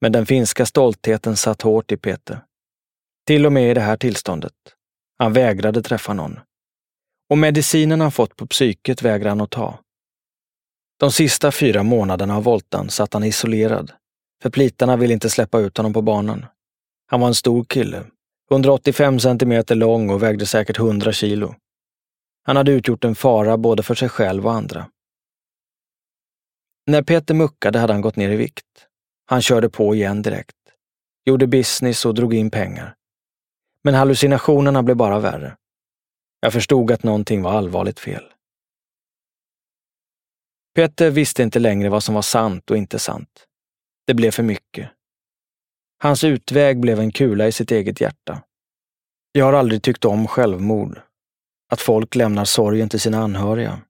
Men 0.01 0.13
den 0.13 0.27
finska 0.27 0.67
stoltheten 0.67 1.37
satt 1.37 1.63
hårt 1.63 1.93
i 1.93 1.97
Peter. 1.97 2.45
Till 3.27 3.47
och 3.47 3.53
med 3.53 3.71
i 3.71 3.75
det 3.75 3.81
här 3.81 3.97
tillståndet. 3.97 4.55
Han 5.19 5.33
vägrade 5.33 5.83
träffa 5.83 6.15
någon. 6.15 6.41
Och 7.31 7.39
medicinen 7.39 8.01
han 8.01 8.13
fått 8.13 8.37
på 8.37 8.47
psyket 8.47 9.03
vägrade 9.03 9.31
han 9.31 9.41
att 9.41 9.51
ta. 9.51 9.79
De 11.01 11.13
sista 11.13 11.53
fyra 11.53 11.83
månaderna 11.83 12.37
av 12.37 12.45
voltan 12.45 12.91
satt 12.91 13.13
han 13.15 13.25
isolerad, 13.25 13.93
för 14.43 14.51
plitarna 14.51 14.97
ville 14.97 15.15
inte 15.15 15.31
släppa 15.31 15.61
ut 15.61 15.77
honom 15.77 15.93
på 15.93 16.03
banan. 16.03 16.47
Han 17.13 17.21
var 17.21 17.29
en 17.29 17.35
stor 17.35 17.65
kille, 17.65 18.05
185 18.51 19.21
centimeter 19.21 19.75
lång 19.75 20.11
och 20.11 20.23
vägde 20.23 20.47
säkert 20.47 20.79
100 20.79 21.13
kilo. 21.13 21.55
Han 22.43 22.57
hade 22.57 22.73
utgjort 22.73 23.05
en 23.05 23.15
fara 23.15 23.57
både 23.57 23.83
för 23.83 23.95
sig 23.95 24.09
själv 24.09 24.47
och 24.47 24.53
andra. 24.53 24.91
När 26.87 27.03
Peter 27.03 27.35
muckade 27.35 27.79
hade 27.79 27.93
han 27.93 28.03
gått 28.03 28.17
ner 28.17 28.31
i 28.31 28.37
vikt. 28.37 28.87
Han 29.27 29.43
körde 29.43 29.71
på 29.71 29.95
igen 29.95 30.23
direkt. 30.23 30.57
Gjorde 31.25 31.47
business 31.47 32.05
och 32.05 32.15
drog 32.15 32.35
in 32.35 32.51
pengar. 32.51 32.95
Men 33.85 33.95
hallucinationerna 33.95 34.83
blev 34.83 34.97
bara 34.97 35.19
värre. 35.19 35.57
Jag 36.41 36.53
förstod 36.53 36.91
att 36.91 37.03
någonting 37.03 37.43
var 37.43 37.53
allvarligt 37.53 38.01
fel. 38.01 38.25
Peter 40.75 41.11
visste 41.11 41.43
inte 41.43 41.59
längre 41.59 41.89
vad 41.89 42.03
som 42.03 42.15
var 42.15 42.23
sant 42.23 42.71
och 42.71 42.77
inte 42.77 42.99
sant. 42.99 43.47
Det 44.07 44.15
blev 44.15 44.31
för 44.31 44.43
mycket. 44.43 44.91
Hans 46.03 46.25
utväg 46.25 46.81
blev 46.81 47.01
en 47.01 47.13
kula 47.13 47.47
i 47.47 47.53
sitt 47.53 47.71
eget 47.71 48.01
hjärta. 48.01 48.43
Jag 49.33 49.45
har 49.45 49.53
aldrig 49.53 49.83
tyckt 49.83 50.05
om 50.05 50.27
självmord. 50.29 51.01
Att 51.73 51.81
folk 51.81 52.15
lämnar 52.15 52.45
sorgen 52.45 52.89
till 52.89 53.01
sina 53.01 53.19
anhöriga. 53.19 53.81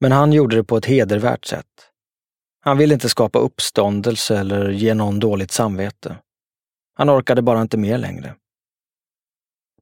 Men 0.00 0.12
han 0.12 0.32
gjorde 0.32 0.56
det 0.56 0.64
på 0.64 0.76
ett 0.76 0.86
hedervärt 0.86 1.44
sätt. 1.44 1.66
Han 2.60 2.78
ville 2.78 2.94
inte 2.94 3.08
skapa 3.08 3.38
uppståndelse 3.38 4.38
eller 4.38 4.70
ge 4.70 4.94
någon 4.94 5.20
dåligt 5.20 5.50
samvete. 5.50 6.16
Han 6.94 7.10
orkade 7.10 7.42
bara 7.42 7.62
inte 7.62 7.76
mer 7.76 7.98
längre. 7.98 8.34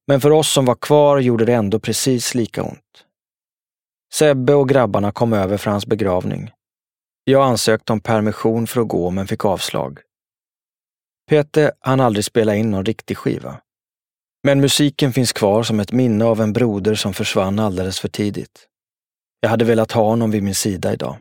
Men 0.07 0.21
för 0.21 0.31
oss 0.31 0.53
som 0.53 0.65
var 0.65 0.75
kvar 0.75 1.19
gjorde 1.19 1.45
det 1.45 1.55
ändå 1.55 1.81
precis 1.81 2.35
lika 2.35 2.63
ont. 2.63 3.05
Sebbe 4.15 4.55
och 4.55 4.69
grabbarna 4.69 5.13
kom 5.13 5.33
över 5.33 5.57
för 5.57 5.71
hans 5.71 5.87
begravning. 5.87 6.51
Jag 7.25 7.45
ansökte 7.45 7.93
om 7.93 8.01
permission 8.01 8.67
för 8.67 8.81
att 8.81 8.89
gå 8.89 9.11
men 9.11 9.27
fick 9.27 9.45
avslag. 9.45 10.01
Peter 11.33 11.73
hann 11.81 12.01
aldrig 12.01 12.25
spela 12.25 12.55
in 12.55 12.71
någon 12.71 12.85
riktig 12.85 13.17
skiva. 13.17 13.57
Men 14.43 14.61
musiken 14.61 15.13
finns 15.13 15.33
kvar 15.33 15.63
som 15.63 15.81
ett 15.81 15.93
minne 15.93 16.25
av 16.25 16.41
en 16.41 16.53
broder 16.53 16.95
som 16.95 17.15
försvann 17.15 17.59
alldeles 17.59 18.01
för 18.01 18.09
tidigt. 18.09 18.67
Jag 19.41 19.51
hade 19.51 19.65
velat 19.65 19.93
ha 19.93 20.03
honom 20.03 20.31
vid 20.31 20.43
min 20.43 20.55
sida 20.55 20.93
idag. 20.93 21.17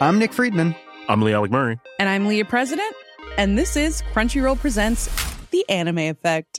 I'm 0.00 0.18
Nick 0.18 0.32
Friedman. 0.32 0.74
I'm 1.08 1.24
Lee 1.24 1.34
Alec 1.34 1.50
Murray. 1.50 1.78
And 1.98 2.08
I'm 2.08 2.28
Leah 2.28 2.48
President. 2.50 2.94
And 3.38 3.58
this 3.58 3.76
is 3.76 4.02
Crunchyroll 4.14 4.56
Presents 4.56 5.08
The 5.50 5.64
Anime 5.68 5.98
Effect. 5.98 6.58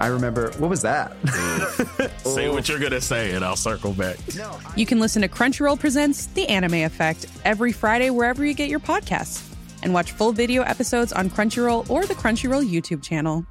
I 0.00 0.08
remember, 0.08 0.50
what 0.58 0.68
was 0.68 0.82
that? 0.82 1.16
Say 2.24 2.48
what 2.48 2.68
you're 2.68 2.78
gonna 2.78 3.00
say, 3.00 3.32
and 3.32 3.44
I'll 3.44 3.56
circle 3.56 3.92
back. 3.92 4.16
you 4.76 4.86
can 4.86 5.00
listen 5.00 5.22
to 5.22 5.28
Crunchyroll 5.28 5.78
Presents 5.78 6.26
The 6.26 6.46
Anime 6.48 6.84
Effect 6.84 7.26
every 7.44 7.72
Friday 7.72 8.10
wherever 8.10 8.44
you 8.44 8.54
get 8.54 8.68
your 8.68 8.80
podcasts. 8.80 9.52
And 9.82 9.94
watch 9.94 10.12
full 10.12 10.32
video 10.32 10.62
episodes 10.62 11.12
on 11.12 11.30
Crunchyroll 11.30 11.88
or 11.90 12.04
the 12.06 12.14
Crunchyroll 12.14 12.68
YouTube 12.68 13.02
channel. 13.02 13.46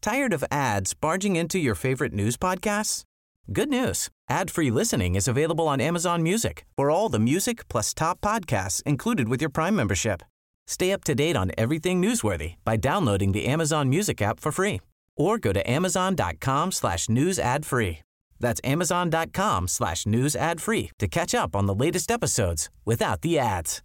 Tired 0.00 0.34
of 0.34 0.44
ads 0.50 0.92
barging 0.92 1.36
into 1.36 1.58
your 1.58 1.74
favorite 1.74 2.12
news 2.12 2.36
podcasts? 2.36 3.04
Good 3.52 3.70
news. 3.70 4.10
Ad-free 4.28 4.70
listening 4.70 5.14
is 5.14 5.26
available 5.28 5.66
on 5.66 5.80
Amazon 5.80 6.22
Music 6.22 6.66
for 6.76 6.90
all 6.90 7.08
the 7.08 7.18
music 7.18 7.66
plus 7.68 7.94
top 7.94 8.20
podcasts 8.20 8.82
included 8.84 9.28
with 9.28 9.40
your 9.40 9.50
Prime 9.50 9.74
membership. 9.74 10.22
Stay 10.66 10.92
up 10.92 11.04
to 11.04 11.14
date 11.14 11.36
on 11.36 11.50
everything 11.56 12.02
newsworthy 12.02 12.54
by 12.64 12.76
downloading 12.76 13.32
the 13.32 13.46
Amazon 13.46 13.88
Music 13.88 14.22
app 14.22 14.40
for 14.40 14.52
free 14.52 14.80
or 15.16 15.38
go 15.38 15.52
to 15.52 15.70
amazon.com 15.70 16.72
slash 16.72 17.08
news 17.08 17.38
ad 17.38 17.66
free. 17.66 17.98
That's 18.40 18.60
amazon.com 18.64 19.68
slash 19.68 20.06
news 20.06 20.36
ad 20.36 20.60
free 20.60 20.90
to 20.98 21.08
catch 21.08 21.34
up 21.34 21.56
on 21.56 21.66
the 21.66 21.74
latest 21.74 22.10
episodes 22.10 22.68
without 22.84 23.20
the 23.22 23.38
ads. 23.38 23.82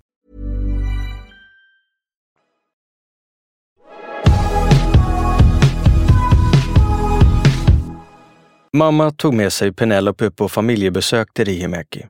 Mamma 8.74 9.12
tog 9.12 9.34
med 9.34 9.54
sig 9.54 9.74
Penelope 9.74 10.32
på 10.32 10.50
familjebesök 10.50 11.34
till 11.34 11.46
Rihimäki. 11.46 12.06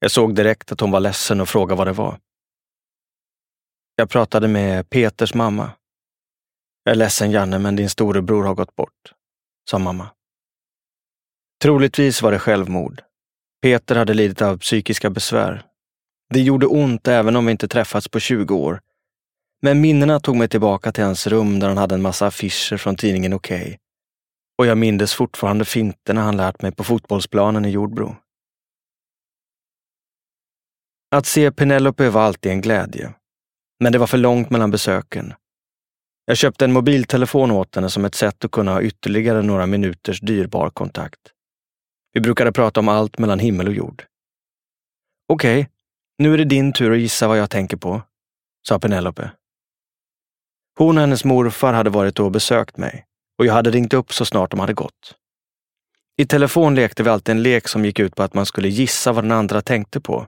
Jag 0.00 0.10
såg 0.10 0.34
direkt 0.34 0.72
att 0.72 0.80
hon 0.80 0.90
var 0.90 1.00
ledsen 1.00 1.40
och 1.40 1.48
frågade 1.48 1.78
vad 1.78 1.86
det 1.86 1.92
var. 1.92 2.18
Jag 4.00 4.10
pratade 4.10 4.48
med 4.48 4.90
Peters 4.90 5.34
mamma. 5.34 5.70
Jag 6.84 6.92
är 6.92 6.96
ledsen 6.96 7.30
Janne, 7.30 7.58
men 7.58 7.76
din 7.76 7.90
storebror 7.90 8.44
har 8.44 8.54
gått 8.54 8.76
bort, 8.76 9.12
sa 9.70 9.78
mamma. 9.78 10.10
Troligtvis 11.62 12.22
var 12.22 12.32
det 12.32 12.38
självmord. 12.38 13.02
Peter 13.62 13.96
hade 13.96 14.14
lidit 14.14 14.42
av 14.42 14.58
psykiska 14.58 15.10
besvär. 15.10 15.62
Det 16.30 16.40
gjorde 16.40 16.66
ont 16.66 17.08
även 17.08 17.36
om 17.36 17.46
vi 17.46 17.52
inte 17.52 17.68
träffats 17.68 18.08
på 18.08 18.20
20 18.20 18.54
år. 18.54 18.80
Men 19.62 19.80
minnena 19.80 20.20
tog 20.20 20.36
mig 20.36 20.48
tillbaka 20.48 20.92
till 20.92 21.04
hans 21.04 21.26
rum 21.26 21.58
där 21.60 21.68
han 21.68 21.78
hade 21.78 21.94
en 21.94 22.02
massa 22.02 22.26
affischer 22.26 22.76
från 22.76 22.96
tidningen 22.96 23.32
Okej. 23.32 23.78
Och 24.58 24.66
jag 24.66 24.78
mindes 24.78 25.14
fortfarande 25.14 25.64
finterna 25.64 26.22
han 26.22 26.36
lärt 26.36 26.62
mig 26.62 26.72
på 26.72 26.84
fotbollsplanen 26.84 27.64
i 27.64 27.70
Jordbro. 27.70 28.16
Att 31.10 31.26
se 31.26 31.52
Penelope 31.52 32.10
var 32.10 32.22
alltid 32.22 32.52
en 32.52 32.60
glädje. 32.60 33.14
Men 33.80 33.92
det 33.92 33.98
var 33.98 34.06
för 34.06 34.18
långt 34.18 34.50
mellan 34.50 34.70
besöken. 34.70 35.34
Jag 36.24 36.36
köpte 36.36 36.64
en 36.64 36.72
mobiltelefon 36.72 37.50
åt 37.50 37.74
henne 37.74 37.90
som 37.90 38.04
ett 38.04 38.14
sätt 38.14 38.44
att 38.44 38.50
kunna 38.50 38.72
ha 38.72 38.82
ytterligare 38.82 39.42
några 39.42 39.66
minuters 39.66 40.20
dyrbar 40.20 40.70
kontakt. 40.70 41.20
Vi 42.12 42.20
brukade 42.20 42.52
prata 42.52 42.80
om 42.80 42.88
allt 42.88 43.18
mellan 43.18 43.38
himmel 43.38 43.68
och 43.68 43.74
jord. 43.74 44.04
Okej, 45.28 45.68
nu 46.18 46.34
är 46.34 46.38
det 46.38 46.44
din 46.44 46.72
tur 46.72 46.92
att 46.92 46.98
gissa 46.98 47.28
vad 47.28 47.38
jag 47.38 47.50
tänker 47.50 47.76
på, 47.76 48.02
sa 48.68 48.78
Penelope. 48.78 49.30
Hon 50.78 50.96
och 50.96 51.00
hennes 51.00 51.24
morfar 51.24 51.72
hade 51.72 51.90
varit 51.90 52.20
och 52.20 52.30
besökt 52.30 52.76
mig 52.76 53.04
och 53.38 53.46
jag 53.46 53.52
hade 53.52 53.70
ringt 53.70 53.94
upp 53.94 54.12
så 54.12 54.24
snart 54.24 54.50
de 54.50 54.60
hade 54.60 54.72
gått. 54.72 55.14
I 56.16 56.26
telefon 56.26 56.74
lekte 56.74 57.02
vi 57.02 57.10
alltid 57.10 57.32
en 57.34 57.42
lek 57.42 57.68
som 57.68 57.84
gick 57.84 57.98
ut 57.98 58.14
på 58.14 58.22
att 58.22 58.34
man 58.34 58.46
skulle 58.46 58.68
gissa 58.68 59.12
vad 59.12 59.24
den 59.24 59.32
andra 59.32 59.62
tänkte 59.62 60.00
på. 60.00 60.26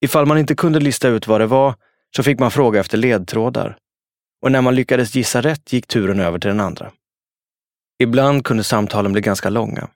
Ifall 0.00 0.26
man 0.26 0.38
inte 0.38 0.54
kunde 0.54 0.80
lista 0.80 1.08
ut 1.08 1.26
vad 1.26 1.40
det 1.40 1.46
var 1.46 1.74
så 2.16 2.22
fick 2.22 2.38
man 2.38 2.50
fråga 2.50 2.80
efter 2.80 2.98
ledtrådar. 2.98 3.76
Och 4.42 4.52
när 4.52 4.62
man 4.62 4.74
lyckades 4.74 5.14
gissa 5.14 5.40
rätt 5.40 5.72
gick 5.72 5.86
turen 5.86 6.20
över 6.20 6.38
till 6.38 6.48
den 6.48 6.60
andra. 6.60 6.92
Ibland 7.98 8.44
kunde 8.44 8.64
samtalen 8.64 9.12
bli 9.12 9.20
ganska 9.20 9.50
långa. 9.50 9.88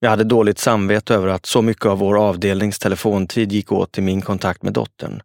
Jag 0.00 0.10
hade 0.10 0.24
dåligt 0.24 0.58
samvete 0.58 1.14
över 1.14 1.28
att 1.28 1.46
så 1.46 1.62
mycket 1.62 1.86
av 1.86 1.98
vår 1.98 2.28
avdelnings 2.28 2.78
telefontid 2.78 3.52
gick 3.52 3.72
åt 3.72 3.92
till 3.92 4.02
min 4.02 4.20
kontakt 4.20 4.62
med 4.62 4.72
dottern. 4.72 5.22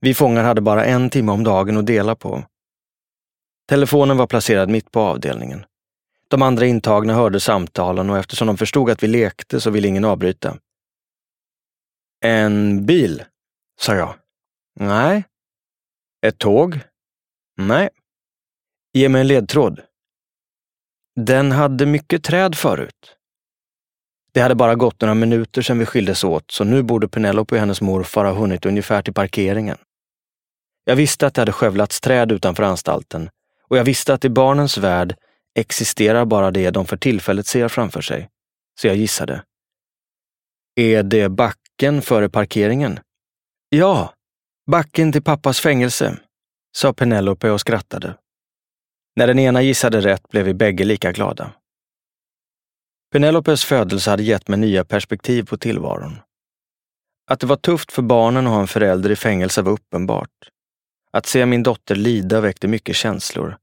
Vi 0.00 0.14
fångar 0.14 0.44
hade 0.44 0.60
bara 0.60 0.84
en 0.84 1.10
timme 1.10 1.32
om 1.32 1.44
dagen 1.44 1.76
att 1.76 1.86
dela 1.86 2.14
på. 2.14 2.44
Telefonen 3.68 4.16
var 4.16 4.26
placerad 4.26 4.68
mitt 4.68 4.90
på 4.90 5.00
avdelningen. 5.00 5.64
De 6.28 6.42
andra 6.42 6.66
intagna 6.66 7.14
hörde 7.14 7.40
samtalen 7.40 8.10
och 8.10 8.18
eftersom 8.18 8.46
de 8.46 8.56
förstod 8.56 8.90
att 8.90 9.02
vi 9.02 9.06
lekte 9.06 9.60
så 9.60 9.70
ville 9.70 9.88
ingen 9.88 10.04
avbryta. 10.04 10.56
En 12.24 12.86
bil, 12.86 13.24
sa 13.80 13.94
jag. 13.94 14.14
Nej. 14.80 15.24
Ett 16.26 16.38
tåg? 16.38 16.80
Nej. 17.56 17.88
Ge 18.92 19.08
mig 19.08 19.20
en 19.20 19.26
ledtråd. 19.26 19.80
Den 21.16 21.52
hade 21.52 21.86
mycket 21.86 22.24
träd 22.24 22.54
förut. 22.54 23.16
Det 24.32 24.40
hade 24.40 24.54
bara 24.54 24.74
gått 24.74 25.00
några 25.00 25.14
minuter 25.14 25.62
sedan 25.62 25.78
vi 25.78 25.86
skildes 25.86 26.24
åt, 26.24 26.50
så 26.50 26.64
nu 26.64 26.82
borde 26.82 27.08
Penelope 27.08 27.54
och 27.54 27.60
hennes 27.60 27.80
morfar 27.80 28.24
ha 28.24 28.32
hunnit 28.32 28.66
ungefär 28.66 29.02
till 29.02 29.14
parkeringen. 29.14 29.78
Jag 30.84 30.96
visste 30.96 31.26
att 31.26 31.34
det 31.34 31.40
hade 31.40 31.52
skövlats 31.52 32.00
träd 32.00 32.32
utanför 32.32 32.62
anstalten 32.62 33.30
och 33.68 33.78
jag 33.78 33.84
visste 33.84 34.14
att 34.14 34.24
i 34.24 34.28
barnens 34.28 34.78
värld 34.78 35.16
existerar 35.54 36.24
bara 36.24 36.50
det 36.50 36.70
de 36.70 36.86
för 36.86 36.96
tillfället 36.96 37.46
ser 37.46 37.68
framför 37.68 38.00
sig. 38.00 38.28
Så 38.80 38.86
jag 38.86 38.96
gissade. 38.96 39.42
Är 40.74 41.02
det 41.02 41.28
backen 41.28 42.02
före 42.02 42.28
parkeringen? 42.28 43.00
Ja, 43.68 44.14
backen 44.70 45.12
till 45.12 45.22
pappas 45.22 45.60
fängelse, 45.60 46.18
sa 46.76 46.92
Penelope 46.92 47.50
och 47.50 47.60
skrattade. 47.60 48.14
När 49.16 49.26
den 49.26 49.38
ena 49.38 49.62
gissade 49.62 50.00
rätt 50.00 50.28
blev 50.28 50.44
vi 50.44 50.54
bägge 50.54 50.84
lika 50.84 51.12
glada. 51.12 51.52
Penelopes 53.12 53.64
födelse 53.64 54.10
hade 54.10 54.22
gett 54.22 54.48
mig 54.48 54.58
nya 54.58 54.84
perspektiv 54.84 55.42
på 55.42 55.56
tillvaron. 55.56 56.16
Att 57.30 57.40
det 57.40 57.46
var 57.46 57.56
tufft 57.56 57.92
för 57.92 58.02
barnen 58.02 58.46
att 58.46 58.52
ha 58.52 58.60
en 58.60 58.66
förälder 58.66 59.10
i 59.10 59.16
fängelse 59.16 59.62
var 59.62 59.72
uppenbart. 59.72 60.50
Att 61.12 61.26
se 61.26 61.46
min 61.46 61.62
dotter 61.62 61.94
lida 61.94 62.40
väckte 62.40 62.68
mycket 62.68 62.96
känslor. 62.96 63.56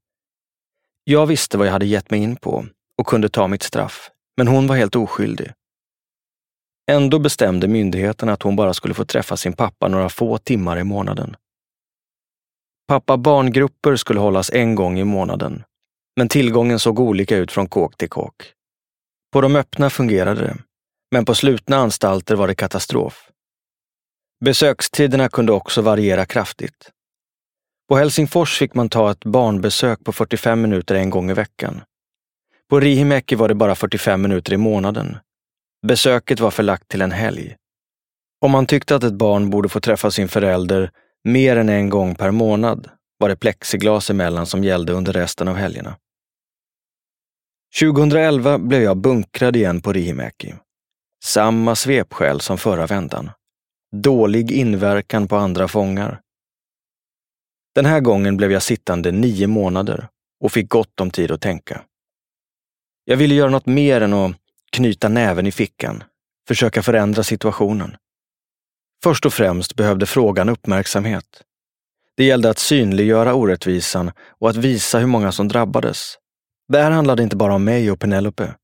Jag 1.03 1.25
visste 1.25 1.57
vad 1.57 1.67
jag 1.67 1.71
hade 1.71 1.85
gett 1.85 2.11
mig 2.11 2.19
in 2.19 2.35
på 2.35 2.65
och 2.97 3.07
kunde 3.07 3.29
ta 3.29 3.47
mitt 3.47 3.63
straff, 3.63 4.11
men 4.37 4.47
hon 4.47 4.67
var 4.67 4.75
helt 4.75 4.95
oskyldig. 4.95 5.51
Ändå 6.91 7.19
bestämde 7.19 7.67
myndigheterna 7.67 8.33
att 8.33 8.43
hon 8.43 8.55
bara 8.55 8.73
skulle 8.73 8.93
få 8.93 9.05
träffa 9.05 9.37
sin 9.37 9.53
pappa 9.53 9.87
några 9.87 10.09
få 10.09 10.37
timmar 10.37 10.79
i 10.79 10.83
månaden. 10.83 11.35
Pappa-barngrupper 12.87 13.95
skulle 13.95 14.19
hållas 14.19 14.49
en 14.53 14.75
gång 14.75 14.99
i 14.99 15.03
månaden, 15.03 15.63
men 16.17 16.29
tillgången 16.29 16.79
såg 16.79 16.99
olika 16.99 17.37
ut 17.37 17.51
från 17.51 17.67
kåk 17.67 17.97
till 17.97 18.09
kåk. 18.09 18.53
På 19.33 19.41
de 19.41 19.55
öppna 19.55 19.89
fungerade 19.89 20.41
det, 20.41 20.57
men 21.11 21.25
på 21.25 21.35
slutna 21.35 21.77
anstalter 21.77 22.35
var 22.35 22.47
det 22.47 22.55
katastrof. 22.55 23.29
Besökstiderna 24.45 25.29
kunde 25.29 25.51
också 25.51 25.81
variera 25.81 26.25
kraftigt. 26.25 26.91
På 27.89 27.95
Helsingfors 27.95 28.57
fick 28.57 28.73
man 28.73 28.89
ta 28.89 29.11
ett 29.11 29.25
barnbesök 29.25 30.03
på 30.03 30.11
45 30.11 30.61
minuter 30.61 30.95
en 30.95 31.09
gång 31.09 31.31
i 31.31 31.33
veckan. 31.33 31.81
På 32.69 32.79
Rihimäki 32.79 33.35
var 33.35 33.47
det 33.47 33.55
bara 33.55 33.75
45 33.75 34.21
minuter 34.21 34.53
i 34.53 34.57
månaden. 34.57 35.17
Besöket 35.87 36.39
var 36.39 36.51
förlagt 36.51 36.87
till 36.87 37.01
en 37.01 37.11
helg. 37.11 37.55
Om 38.41 38.51
man 38.51 38.65
tyckte 38.65 38.95
att 38.95 39.03
ett 39.03 39.13
barn 39.13 39.49
borde 39.49 39.69
få 39.69 39.79
träffa 39.79 40.11
sin 40.11 40.27
förälder 40.27 40.91
mer 41.23 41.55
än 41.55 41.69
en 41.69 41.89
gång 41.89 42.15
per 42.15 42.31
månad 42.31 42.89
var 43.17 43.29
det 43.29 43.35
plexiglas 43.35 44.09
emellan 44.09 44.45
som 44.45 44.63
gällde 44.63 44.93
under 44.93 45.13
resten 45.13 45.47
av 45.47 45.55
helgerna. 45.55 45.97
2011 47.79 48.57
blev 48.57 48.81
jag 48.81 48.97
bunkrad 48.97 49.55
igen 49.55 49.81
på 49.81 49.93
Rihimäki. 49.93 50.53
Samma 51.23 51.75
svepskäl 51.75 52.41
som 52.41 52.57
förra 52.57 52.87
vändan. 52.87 53.31
Dålig 53.95 54.51
inverkan 54.51 55.27
på 55.27 55.35
andra 55.35 55.67
fångar. 55.67 56.21
Den 57.75 57.85
här 57.85 57.99
gången 57.99 58.37
blev 58.37 58.51
jag 58.51 58.63
sittande 58.63 59.11
nio 59.11 59.47
månader 59.47 60.07
och 60.43 60.51
fick 60.51 60.69
gott 60.69 60.99
om 61.01 61.11
tid 61.11 61.31
att 61.31 61.41
tänka. 61.41 61.81
Jag 63.03 63.17
ville 63.17 63.35
göra 63.35 63.49
något 63.49 63.65
mer 63.65 64.01
än 64.01 64.13
att 64.13 64.35
knyta 64.75 65.09
näven 65.09 65.47
i 65.47 65.51
fickan, 65.51 66.03
försöka 66.47 66.83
förändra 66.83 67.23
situationen. 67.23 67.95
Först 69.03 69.25
och 69.25 69.33
främst 69.33 69.75
behövde 69.75 70.05
frågan 70.05 70.49
uppmärksamhet. 70.49 71.43
Det 72.17 72.23
gällde 72.23 72.49
att 72.49 72.59
synliggöra 72.59 73.33
orättvisan 73.33 74.11
och 74.39 74.49
att 74.49 74.55
visa 74.55 74.99
hur 74.99 75.07
många 75.07 75.31
som 75.31 75.47
drabbades. 75.47 76.17
Det 76.67 76.81
här 76.81 76.91
handlade 76.91 77.23
inte 77.23 77.35
bara 77.35 77.53
om 77.55 77.63
mig 77.63 77.91
och 77.91 77.99
Penelope. 77.99 78.55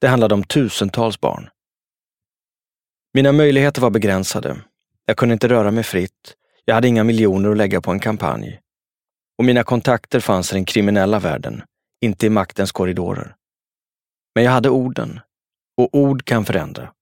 Det 0.00 0.08
handlade 0.08 0.34
om 0.34 0.44
tusentals 0.44 1.20
barn. 1.20 1.48
Mina 3.14 3.32
möjligheter 3.32 3.80
var 3.80 3.90
begränsade. 3.90 4.56
Jag 5.06 5.16
kunde 5.16 5.32
inte 5.32 5.48
röra 5.48 5.70
mig 5.70 5.84
fritt. 5.84 6.34
Jag 6.64 6.74
hade 6.74 6.88
inga 6.88 7.04
miljoner 7.04 7.50
att 7.50 7.56
lägga 7.56 7.80
på 7.80 7.90
en 7.90 8.00
kampanj. 8.00 8.60
Och 9.38 9.44
mina 9.44 9.62
kontakter 9.62 10.20
fanns 10.20 10.52
i 10.52 10.54
den 10.54 10.64
kriminella 10.64 11.18
världen, 11.18 11.62
inte 12.00 12.26
i 12.26 12.30
maktens 12.30 12.72
korridorer. 12.72 13.34
Men 14.34 14.44
jag 14.44 14.52
hade 14.52 14.70
orden. 14.70 15.20
Och 15.80 15.94
ord 15.94 16.24
kan 16.24 16.44
förändra. 16.44 16.92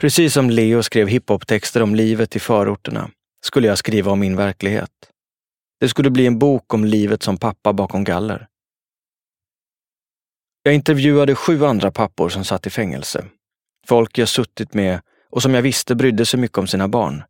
Precis 0.00 0.34
som 0.34 0.50
Leo 0.50 0.82
skrev 0.82 1.08
hiphop-texter 1.08 1.82
om 1.82 1.94
livet 1.94 2.36
i 2.36 2.38
förorterna 2.38 3.10
skulle 3.42 3.66
jag 3.66 3.78
skriva 3.78 4.12
om 4.12 4.20
min 4.20 4.36
verklighet. 4.36 4.90
Det 5.80 5.88
skulle 5.88 6.10
bli 6.10 6.26
en 6.26 6.38
bok 6.38 6.74
om 6.74 6.84
livet 6.84 7.22
som 7.22 7.36
pappa 7.36 7.72
bakom 7.72 8.04
galler. 8.04 8.48
Jag 10.62 10.74
intervjuade 10.74 11.34
sju 11.34 11.64
andra 11.64 11.90
pappor 11.90 12.28
som 12.28 12.44
satt 12.44 12.66
i 12.66 12.70
fängelse. 12.70 13.24
Folk 13.86 14.18
jag 14.18 14.28
suttit 14.28 14.74
med 14.74 15.00
och 15.30 15.42
som 15.42 15.54
jag 15.54 15.62
visste 15.62 15.94
brydde 15.94 16.26
sig 16.26 16.40
mycket 16.40 16.58
om 16.58 16.66
sina 16.66 16.88
barn. 16.88 17.22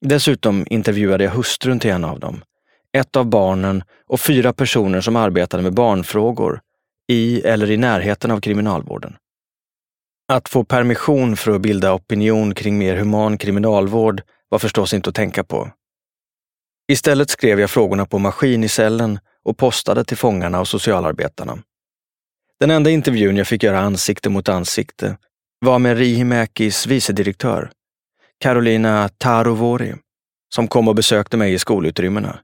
Dessutom 0.00 0.66
intervjuade 0.70 1.24
jag 1.24 1.30
hustrun 1.30 1.80
till 1.80 1.90
en 1.90 2.04
av 2.04 2.20
dem, 2.20 2.44
ett 2.92 3.16
av 3.16 3.26
barnen 3.26 3.84
och 4.06 4.20
fyra 4.20 4.52
personer 4.52 5.00
som 5.00 5.16
arbetade 5.16 5.62
med 5.62 5.74
barnfrågor 5.74 6.60
i 7.08 7.40
eller 7.40 7.70
i 7.70 7.76
närheten 7.76 8.30
av 8.30 8.40
kriminalvården. 8.40 9.16
Att 10.32 10.48
få 10.48 10.64
permission 10.64 11.36
för 11.36 11.50
att 11.50 11.60
bilda 11.60 11.94
opinion 11.94 12.54
kring 12.54 12.78
mer 12.78 12.96
human 12.96 13.38
kriminalvård 13.38 14.22
var 14.48 14.58
förstås 14.58 14.94
inte 14.94 15.08
att 15.08 15.16
tänka 15.16 15.44
på. 15.44 15.70
Istället 16.92 17.30
skrev 17.30 17.60
jag 17.60 17.70
frågorna 17.70 18.06
på 18.06 18.18
maskin 18.18 18.64
i 18.64 18.68
cellen 18.68 19.18
och 19.42 19.56
postade 19.58 20.04
till 20.04 20.16
fångarna 20.16 20.60
och 20.60 20.68
socialarbetarna. 20.68 21.58
Den 22.60 22.70
enda 22.70 22.90
intervjun 22.90 23.36
jag 23.36 23.46
fick 23.46 23.62
göra 23.62 23.80
ansikte 23.80 24.30
mot 24.30 24.48
ansikte 24.48 25.16
var 25.58 25.78
med 25.78 25.98
Rihimäkis 25.98 26.86
vicedirektör, 26.86 27.70
Carolina 28.40 29.08
Tarovori, 29.08 29.94
som 30.54 30.68
kom 30.68 30.88
och 30.88 30.94
besökte 30.94 31.36
mig 31.36 31.52
i 31.52 31.58
skolutrymmena. 31.58 32.40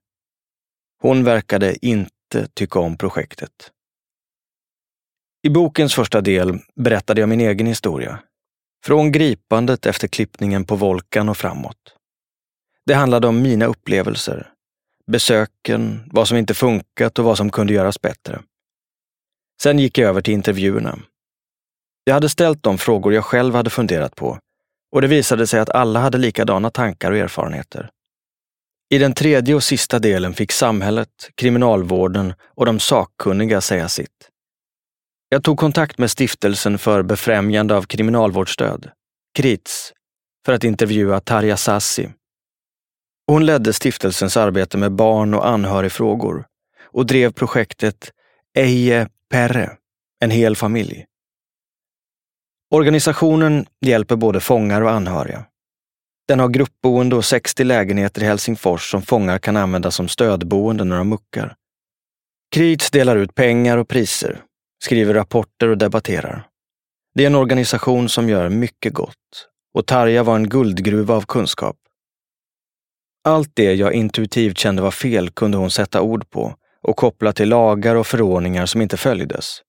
Hon 1.03 1.25
verkade 1.25 1.87
inte 1.87 2.47
tycka 2.55 2.79
om 2.79 2.97
projektet. 2.97 3.71
I 5.43 5.51
bokens 5.51 5.95
första 5.95 6.21
del 6.21 6.59
berättade 6.77 7.21
jag 7.21 7.29
min 7.29 7.41
egen 7.41 7.67
historia. 7.67 8.19
Från 8.85 9.13
gripandet 9.13 9.87
efter 9.87 10.09
klippningen 10.09 10.65
på 10.65 10.77
Volkan 10.77 11.29
och 11.29 11.37
framåt. 11.37 11.77
Det 12.87 12.95
handlade 12.95 13.27
om 13.27 13.43
mina 13.43 13.67
upplevelser, 13.67 14.53
besöken, 15.07 16.11
vad 16.13 16.29
som 16.29 16.37
inte 16.37 16.55
funkat 16.55 17.19
och 17.19 17.25
vad 17.25 17.37
som 17.37 17.51
kunde 17.51 17.73
göras 17.73 18.01
bättre. 18.01 18.43
Sen 19.63 19.79
gick 19.79 19.99
jag 19.99 20.09
över 20.09 20.21
till 20.21 20.35
intervjuerna. 20.35 20.99
Jag 22.05 22.15
hade 22.15 22.29
ställt 22.29 22.63
de 22.63 22.79
frågor 22.79 23.15
jag 23.15 23.25
själv 23.25 23.55
hade 23.55 23.71
funderat 23.71 24.17
på 24.17 24.39
och 24.93 25.01
det 25.01 25.09
visade 25.09 25.47
sig 25.47 25.61
att 25.61 25.71
alla 25.71 26.01
hade 26.01 26.19
likadana 26.19 26.71
tankar 26.71 27.11
och 27.11 27.19
erfarenheter. 27.19 27.91
I 28.91 28.99
den 28.99 29.15
tredje 29.15 29.55
och 29.55 29.63
sista 29.63 29.99
delen 29.99 30.35
fick 30.35 30.53
samhället, 30.53 31.31
kriminalvården 31.35 32.35
och 32.55 32.67
de 32.67 32.81
sakkunniga 32.81 33.61
säga 33.61 33.89
sitt. 33.89 34.30
Jag 35.33 35.45
tog 35.45 35.59
kontakt 35.59 35.99
med 35.99 36.11
Stiftelsen 36.11 36.79
för 36.79 37.03
befrämjande 37.03 37.77
av 37.77 37.83
kriminalvårdsstöd, 37.83 38.91
KRITS, 39.39 39.93
för 40.47 40.53
att 40.53 40.65
intervjua 40.65 41.21
Tarja 41.21 41.57
Sassi. 41.57 42.11
Hon 43.27 43.47
ledde 43.47 43.73
stiftelsens 43.73 44.37
arbete 44.37 44.79
med 44.79 44.93
barn 44.93 45.35
och 45.35 45.49
anhörigfrågor 45.49 46.47
och 46.85 47.07
drev 47.07 47.33
projektet 47.33 48.11
Eje 48.59 49.09
Perre, 49.31 49.77
en 50.21 50.31
hel 50.31 50.57
familj. 50.57 51.05
Organisationen 52.71 53.67
hjälper 53.81 54.17
både 54.17 54.41
fångar 54.41 54.81
och 54.81 54.91
anhöriga. 54.91 55.45
Den 56.29 56.41
har 56.41 56.49
gruppboende 56.49 57.17
och 57.17 57.25
60 57.25 57.65
lägenheter 57.65 58.23
i 58.23 58.25
Helsingfors 58.25 58.91
som 58.91 59.03
fångar 59.03 59.39
kan 59.39 59.57
använda 59.57 59.91
som 59.91 60.09
stödboende 60.09 60.85
när 60.85 60.97
de 60.97 61.09
muckar. 61.09 61.55
KRITS 62.55 62.91
delar 62.91 63.17
ut 63.17 63.35
pengar 63.35 63.77
och 63.79 63.89
priser 63.89 64.45
skriver 64.83 65.15
rapporter 65.15 65.69
och 65.69 65.79
debatterar. 65.79 66.47
Det 67.15 67.23
är 67.23 67.27
en 67.27 67.35
organisation 67.35 68.09
som 68.09 68.29
gör 68.29 68.49
mycket 68.49 68.95
gott 68.95 69.51
och 69.75 69.87
Tarja 69.87 70.23
var 70.23 70.37
en 70.37 70.49
guldgruva 70.49 71.15
av 71.15 71.27
kunskap. 71.27 71.77
Allt 73.25 73.51
det 73.55 73.75
jag 73.75 73.93
intuitivt 73.93 74.59
kände 74.59 74.83
var 74.83 74.91
fel 74.91 75.31
kunde 75.31 75.59
hon 75.59 75.71
sätta 75.71 76.03
ord 76.03 76.31
på 76.31 76.55
och 76.83 76.97
koppla 76.97 77.33
till 77.33 77.49
lagar 77.49 77.97
och 77.97 78.07
förordningar 78.07 78.67
som 78.67 78.83
inte 78.83 78.97
följdes. 78.97 79.63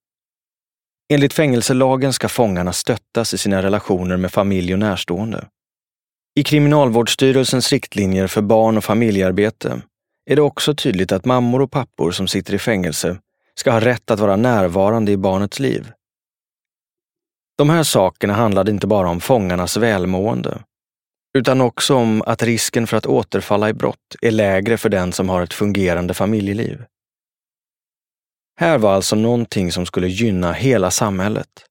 Enligt 1.14 1.34
fängelselagen 1.34 2.14
ska 2.14 2.30
fångarna 2.30 2.74
stöttas 2.74 3.34
i 3.34 3.38
sina 3.38 3.64
relationer 3.64 4.18
med 4.18 4.32
familj 4.32 4.74
och 4.74 4.80
närstående. 4.80 5.48
I 6.36 6.44
Kriminalvårdsstyrelsens 6.44 7.72
riktlinjer 7.72 8.28
för 8.28 8.42
barn 8.42 8.78
och 8.78 8.84
familjearbete 8.84 9.82
är 10.30 10.36
det 10.36 10.42
också 10.42 10.76
tydligt 10.76 11.12
att 11.12 11.26
mammor 11.26 11.62
och 11.62 11.72
pappor 11.72 12.12
som 12.12 12.28
sitter 12.28 12.54
i 12.54 12.60
fängelse 12.60 13.18
ska 13.56 13.72
ha 13.72 13.80
rätt 13.80 14.12
att 14.12 14.20
vara 14.20 14.36
närvarande 14.36 15.12
i 15.12 15.18
barnets 15.18 15.60
liv. 15.60 15.92
De 17.58 17.70
här 17.70 17.84
sakerna 17.84 18.34
handlade 18.34 18.72
inte 18.72 18.88
bara 18.88 19.10
om 19.10 19.20
fångarnas 19.20 19.78
välmående, 19.78 20.64
utan 21.38 21.62
också 21.62 21.96
om 21.96 22.22
att 22.22 22.44
risken 22.44 22.88
för 22.88 22.98
att 22.98 23.06
återfalla 23.06 23.70
i 23.70 23.74
brott 23.74 24.16
är 24.22 24.32
lägre 24.32 24.78
för 24.78 24.90
den 24.90 25.14
som 25.14 25.30
har 25.30 25.42
ett 25.42 25.54
fungerande 25.54 26.14
familjeliv. 26.14 26.86
Här 28.60 28.78
var 28.78 28.94
alltså 28.94 29.16
någonting 29.16 29.72
som 29.72 29.86
skulle 29.86 30.08
gynna 30.08 30.54
hela 30.54 30.92
samhället. 30.92 31.66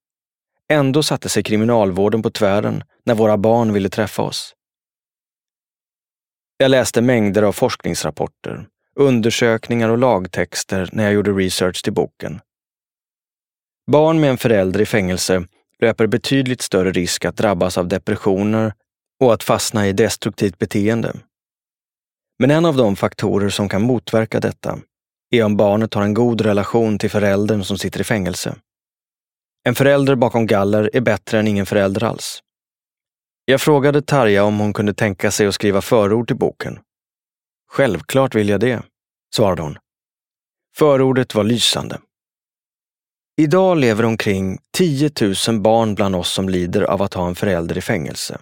Ändå 0.68 1.02
satte 1.02 1.28
sig 1.28 1.42
kriminalvården 1.42 2.22
på 2.22 2.30
tvären 2.30 2.84
när 3.04 3.14
våra 3.14 3.36
barn 3.36 3.72
ville 3.72 3.88
träffa 3.88 4.22
oss. 4.22 4.54
Jag 6.56 6.70
läste 6.70 7.02
mängder 7.02 7.42
av 7.42 7.52
forskningsrapporter 7.52 8.66
undersökningar 8.96 9.88
och 9.88 9.98
lagtexter 9.98 10.88
när 10.92 11.04
jag 11.04 11.12
gjorde 11.12 11.32
research 11.32 11.82
till 11.84 11.92
boken. 11.92 12.40
Barn 13.90 14.20
med 14.20 14.30
en 14.30 14.38
förälder 14.38 14.80
i 14.80 14.86
fängelse 14.86 15.46
löper 15.78 16.06
betydligt 16.06 16.62
större 16.62 16.92
risk 16.92 17.24
att 17.24 17.36
drabbas 17.36 17.78
av 17.78 17.88
depressioner 17.88 18.72
och 19.20 19.34
att 19.34 19.42
fastna 19.42 19.88
i 19.88 19.92
destruktivt 19.92 20.58
beteende. 20.58 21.16
Men 22.38 22.50
en 22.50 22.66
av 22.66 22.76
de 22.76 22.96
faktorer 22.96 23.48
som 23.48 23.68
kan 23.68 23.82
motverka 23.82 24.40
detta 24.40 24.78
är 25.30 25.44
om 25.44 25.56
barnet 25.56 25.94
har 25.94 26.02
en 26.02 26.14
god 26.14 26.40
relation 26.40 26.98
till 26.98 27.10
föräldern 27.10 27.64
som 27.64 27.78
sitter 27.78 28.00
i 28.00 28.04
fängelse. 28.04 28.56
En 29.64 29.74
förälder 29.74 30.14
bakom 30.14 30.46
galler 30.46 30.90
är 30.92 31.00
bättre 31.00 31.38
än 31.38 31.48
ingen 31.48 31.66
förälder 31.66 32.04
alls. 32.04 32.42
Jag 33.44 33.60
frågade 33.60 34.02
Tarja 34.02 34.44
om 34.44 34.58
hon 34.58 34.72
kunde 34.72 34.94
tänka 34.94 35.30
sig 35.30 35.46
att 35.46 35.54
skriva 35.54 35.80
förord 35.80 36.26
till 36.26 36.36
boken. 36.36 36.78
Självklart 37.72 38.34
vill 38.34 38.48
jag 38.48 38.60
det, 38.60 38.82
svarade 39.34 39.62
hon. 39.62 39.78
Förordet 40.76 41.34
var 41.34 41.44
lysande. 41.44 42.00
Idag 43.36 43.78
lever 43.78 44.04
omkring 44.04 44.58
10 44.76 45.10
000 45.48 45.60
barn 45.60 45.94
bland 45.94 46.16
oss 46.16 46.32
som 46.32 46.48
lider 46.48 46.82
av 46.82 47.02
att 47.02 47.14
ha 47.14 47.28
en 47.28 47.34
förälder 47.34 47.78
i 47.78 47.80
fängelse. 47.80 48.40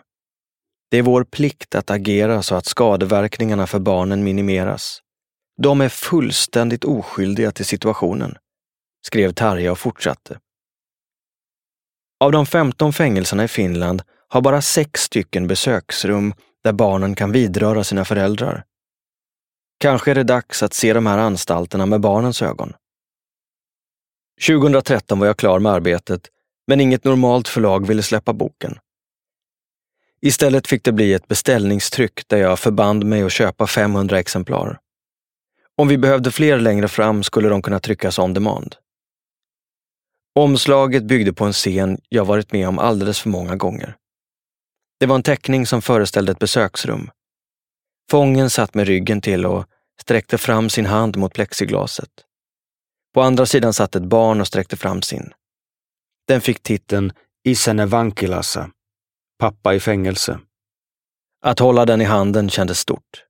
Det 0.90 0.98
är 0.98 1.02
vår 1.02 1.24
plikt 1.24 1.74
att 1.74 1.90
agera 1.90 2.42
så 2.42 2.54
att 2.54 2.66
skadeverkningarna 2.66 3.66
för 3.66 3.78
barnen 3.78 4.24
minimeras. 4.24 5.02
De 5.62 5.80
är 5.80 5.88
fullständigt 5.88 6.84
oskyldiga 6.84 7.52
till 7.52 7.66
situationen, 7.66 8.36
skrev 9.06 9.32
Tarja 9.32 9.72
och 9.72 9.78
fortsatte. 9.78 10.38
Av 12.20 12.32
de 12.32 12.46
15 12.46 12.92
fängelserna 12.92 13.44
i 13.44 13.48
Finland 13.48 14.02
har 14.28 14.40
bara 14.40 14.62
sex 14.62 15.00
stycken 15.00 15.46
besöksrum 15.46 16.34
där 16.64 16.72
barnen 16.72 17.14
kan 17.14 17.32
vidröra 17.32 17.84
sina 17.84 18.04
föräldrar. 18.04 18.64
Kanske 19.78 20.10
är 20.10 20.14
det 20.14 20.22
dags 20.22 20.62
att 20.62 20.74
se 20.74 20.92
de 20.92 21.06
här 21.06 21.18
anstalterna 21.18 21.86
med 21.86 22.00
barnens 22.00 22.42
ögon. 22.42 22.72
2013 24.46 25.18
var 25.18 25.26
jag 25.26 25.36
klar 25.36 25.58
med 25.58 25.72
arbetet, 25.72 26.28
men 26.66 26.80
inget 26.80 27.04
normalt 27.04 27.48
förlag 27.48 27.86
ville 27.86 28.02
släppa 28.02 28.32
boken. 28.32 28.78
Istället 30.20 30.66
fick 30.66 30.84
det 30.84 30.92
bli 30.92 31.12
ett 31.12 31.28
beställningstryck 31.28 32.28
där 32.28 32.38
jag 32.38 32.58
förband 32.58 33.04
mig 33.04 33.22
att 33.22 33.32
köpa 33.32 33.66
500 33.66 34.18
exemplar. 34.18 34.78
Om 35.76 35.88
vi 35.88 35.98
behövde 35.98 36.30
fler 36.30 36.58
längre 36.58 36.88
fram 36.88 37.22
skulle 37.22 37.48
de 37.48 37.62
kunna 37.62 37.80
tryckas 37.80 38.18
on 38.18 38.34
demand. 38.34 38.76
Omslaget 40.34 41.04
byggde 41.04 41.32
på 41.32 41.44
en 41.44 41.52
scen 41.52 41.98
jag 42.08 42.24
varit 42.24 42.52
med 42.52 42.68
om 42.68 42.78
alldeles 42.78 43.20
för 43.20 43.28
många 43.28 43.56
gånger. 43.56 43.96
Det 45.00 45.06
var 45.06 45.16
en 45.16 45.22
teckning 45.22 45.66
som 45.66 45.82
föreställde 45.82 46.32
ett 46.32 46.38
besöksrum. 46.38 47.10
Fången 48.10 48.50
satt 48.50 48.74
med 48.74 48.86
ryggen 48.86 49.20
till 49.20 49.46
och 49.46 49.64
sträckte 50.00 50.38
fram 50.38 50.70
sin 50.70 50.86
hand 50.86 51.16
mot 51.16 51.34
plexiglaset. 51.34 52.10
På 53.14 53.22
andra 53.22 53.46
sidan 53.46 53.72
satt 53.72 53.96
ett 53.96 54.02
barn 54.02 54.40
och 54.40 54.46
sträckte 54.46 54.76
fram 54.76 55.02
sin. 55.02 55.32
Den 56.28 56.40
fick 56.40 56.62
titeln 56.62 57.12
Isene 57.44 57.86
Vankilassa, 57.86 58.70
pappa 59.38 59.74
i 59.74 59.80
fängelse. 59.80 60.40
Att 61.42 61.58
hålla 61.58 61.86
den 61.86 62.00
i 62.00 62.04
handen 62.04 62.50
kändes 62.50 62.78
stort. 62.78 63.24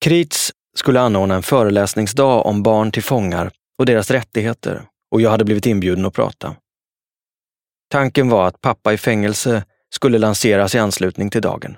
Krits 0.00 0.52
skulle 0.76 1.00
anordna 1.00 1.34
en 1.34 1.42
föreläsningsdag 1.42 2.46
om 2.46 2.62
barn 2.62 2.92
till 2.92 3.02
fångar 3.02 3.52
och 3.78 3.86
deras 3.86 4.10
rättigheter 4.10 4.88
och 5.10 5.20
jag 5.20 5.30
hade 5.30 5.44
blivit 5.44 5.66
inbjuden 5.66 6.06
att 6.06 6.14
prata. 6.14 6.56
Tanken 7.90 8.28
var 8.28 8.46
att 8.46 8.60
pappa 8.60 8.92
i 8.92 8.98
fängelse 8.98 9.64
skulle 9.90 10.18
lanseras 10.18 10.74
i 10.74 10.78
anslutning 10.78 11.30
till 11.30 11.42
dagen. 11.42 11.76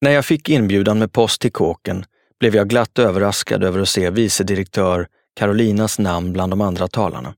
När 0.00 0.10
jag 0.10 0.24
fick 0.24 0.48
inbjudan 0.48 0.98
med 0.98 1.12
post 1.12 1.40
till 1.40 1.52
kåken 1.52 2.04
blev 2.40 2.56
jag 2.56 2.68
glatt 2.68 2.98
överraskad 2.98 3.64
över 3.64 3.80
att 3.80 3.88
se 3.88 4.10
vice 4.10 4.44
direktör 4.44 5.08
Carolinas 5.36 5.98
namn 5.98 6.32
bland 6.32 6.52
de 6.52 6.60
andra 6.60 6.88
talarna. 6.88 7.34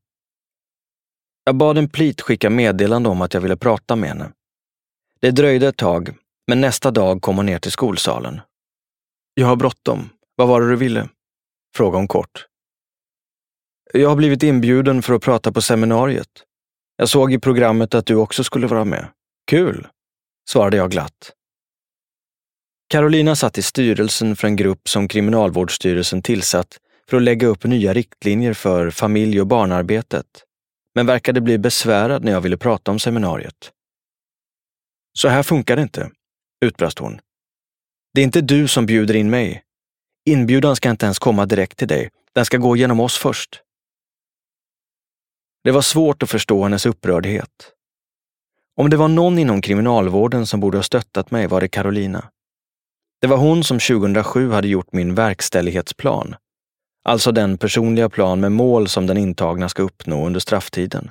Jag 1.44 1.56
bad 1.56 1.78
en 1.78 1.88
plit 1.88 2.20
skicka 2.20 2.50
meddelande 2.50 3.08
om 3.08 3.22
att 3.22 3.34
jag 3.34 3.40
ville 3.40 3.56
prata 3.56 3.96
med 3.96 4.08
henne. 4.08 4.32
Det 5.20 5.30
dröjde 5.30 5.68
ett 5.68 5.76
tag, 5.76 6.16
men 6.46 6.60
nästa 6.60 6.90
dag 6.90 7.22
kom 7.22 7.36
hon 7.36 7.46
ner 7.46 7.58
till 7.58 7.72
skolsalen. 7.72 8.40
Jag 9.34 9.46
har 9.46 9.56
bråttom. 9.56 10.10
Vad 10.36 10.48
var 10.48 10.60
det 10.60 10.68
du 10.68 10.76
ville? 10.76 11.08
frågade 11.76 11.98
hon 11.98 12.08
kort. 12.08 12.46
Jag 13.92 14.08
har 14.08 14.16
blivit 14.16 14.42
inbjuden 14.42 15.02
för 15.02 15.14
att 15.14 15.22
prata 15.22 15.52
på 15.52 15.62
seminariet. 15.62 16.28
Jag 16.96 17.08
såg 17.08 17.32
i 17.32 17.38
programmet 17.38 17.94
att 17.94 18.06
du 18.06 18.14
också 18.14 18.44
skulle 18.44 18.66
vara 18.66 18.84
med. 18.84 19.08
Kul, 19.46 19.88
svarade 20.50 20.76
jag 20.76 20.90
glatt. 20.90 21.32
Carolina 22.88 23.36
satt 23.36 23.58
i 23.58 23.62
styrelsen 23.62 24.36
för 24.36 24.48
en 24.48 24.56
grupp 24.56 24.88
som 24.88 25.08
Kriminalvårdsstyrelsen 25.08 26.22
tillsatt 26.22 26.78
för 27.10 27.16
att 27.16 27.22
lägga 27.22 27.46
upp 27.46 27.64
nya 27.64 27.92
riktlinjer 27.92 28.52
för 28.52 28.90
familj 28.90 29.40
och 29.40 29.46
barnarbetet, 29.46 30.26
men 30.94 31.06
verkade 31.06 31.40
bli 31.40 31.58
besvärad 31.58 32.24
när 32.24 32.32
jag 32.32 32.40
ville 32.40 32.56
prata 32.56 32.90
om 32.90 32.98
seminariet. 32.98 33.72
Så 35.12 35.28
här 35.28 35.42
funkar 35.42 35.76
det 35.76 35.82
inte, 35.82 36.10
utbrast 36.60 36.98
hon. 36.98 37.20
Det 38.14 38.20
är 38.20 38.24
inte 38.24 38.40
du 38.40 38.68
som 38.68 38.86
bjuder 38.86 39.16
in 39.16 39.30
mig. 39.30 39.62
Inbjudan 40.24 40.76
ska 40.76 40.90
inte 40.90 41.06
ens 41.06 41.18
komma 41.18 41.46
direkt 41.46 41.78
till 41.78 41.88
dig. 41.88 42.10
Den 42.32 42.44
ska 42.44 42.56
gå 42.56 42.76
genom 42.76 43.00
oss 43.00 43.18
först. 43.18 43.62
Det 45.64 45.70
var 45.70 45.82
svårt 45.82 46.22
att 46.22 46.30
förstå 46.30 46.62
hennes 46.62 46.86
upprördhet. 46.86 47.72
Om 48.76 48.90
det 48.90 48.96
var 48.96 49.08
någon 49.08 49.38
inom 49.38 49.62
kriminalvården 49.62 50.46
som 50.46 50.60
borde 50.60 50.78
ha 50.78 50.82
stöttat 50.82 51.30
mig 51.30 51.46
var 51.46 51.60
det 51.60 51.68
Carolina. 51.68 52.30
Det 53.26 53.30
var 53.30 53.36
hon 53.36 53.64
som 53.64 53.78
2007 53.78 54.50
hade 54.50 54.68
gjort 54.68 54.92
min 54.92 55.14
verkställighetsplan, 55.14 56.36
alltså 57.04 57.32
den 57.32 57.58
personliga 57.58 58.08
plan 58.08 58.40
med 58.40 58.52
mål 58.52 58.88
som 58.88 59.06
den 59.06 59.16
intagna 59.16 59.68
ska 59.68 59.82
uppnå 59.82 60.26
under 60.26 60.40
strafftiden. 60.40 61.10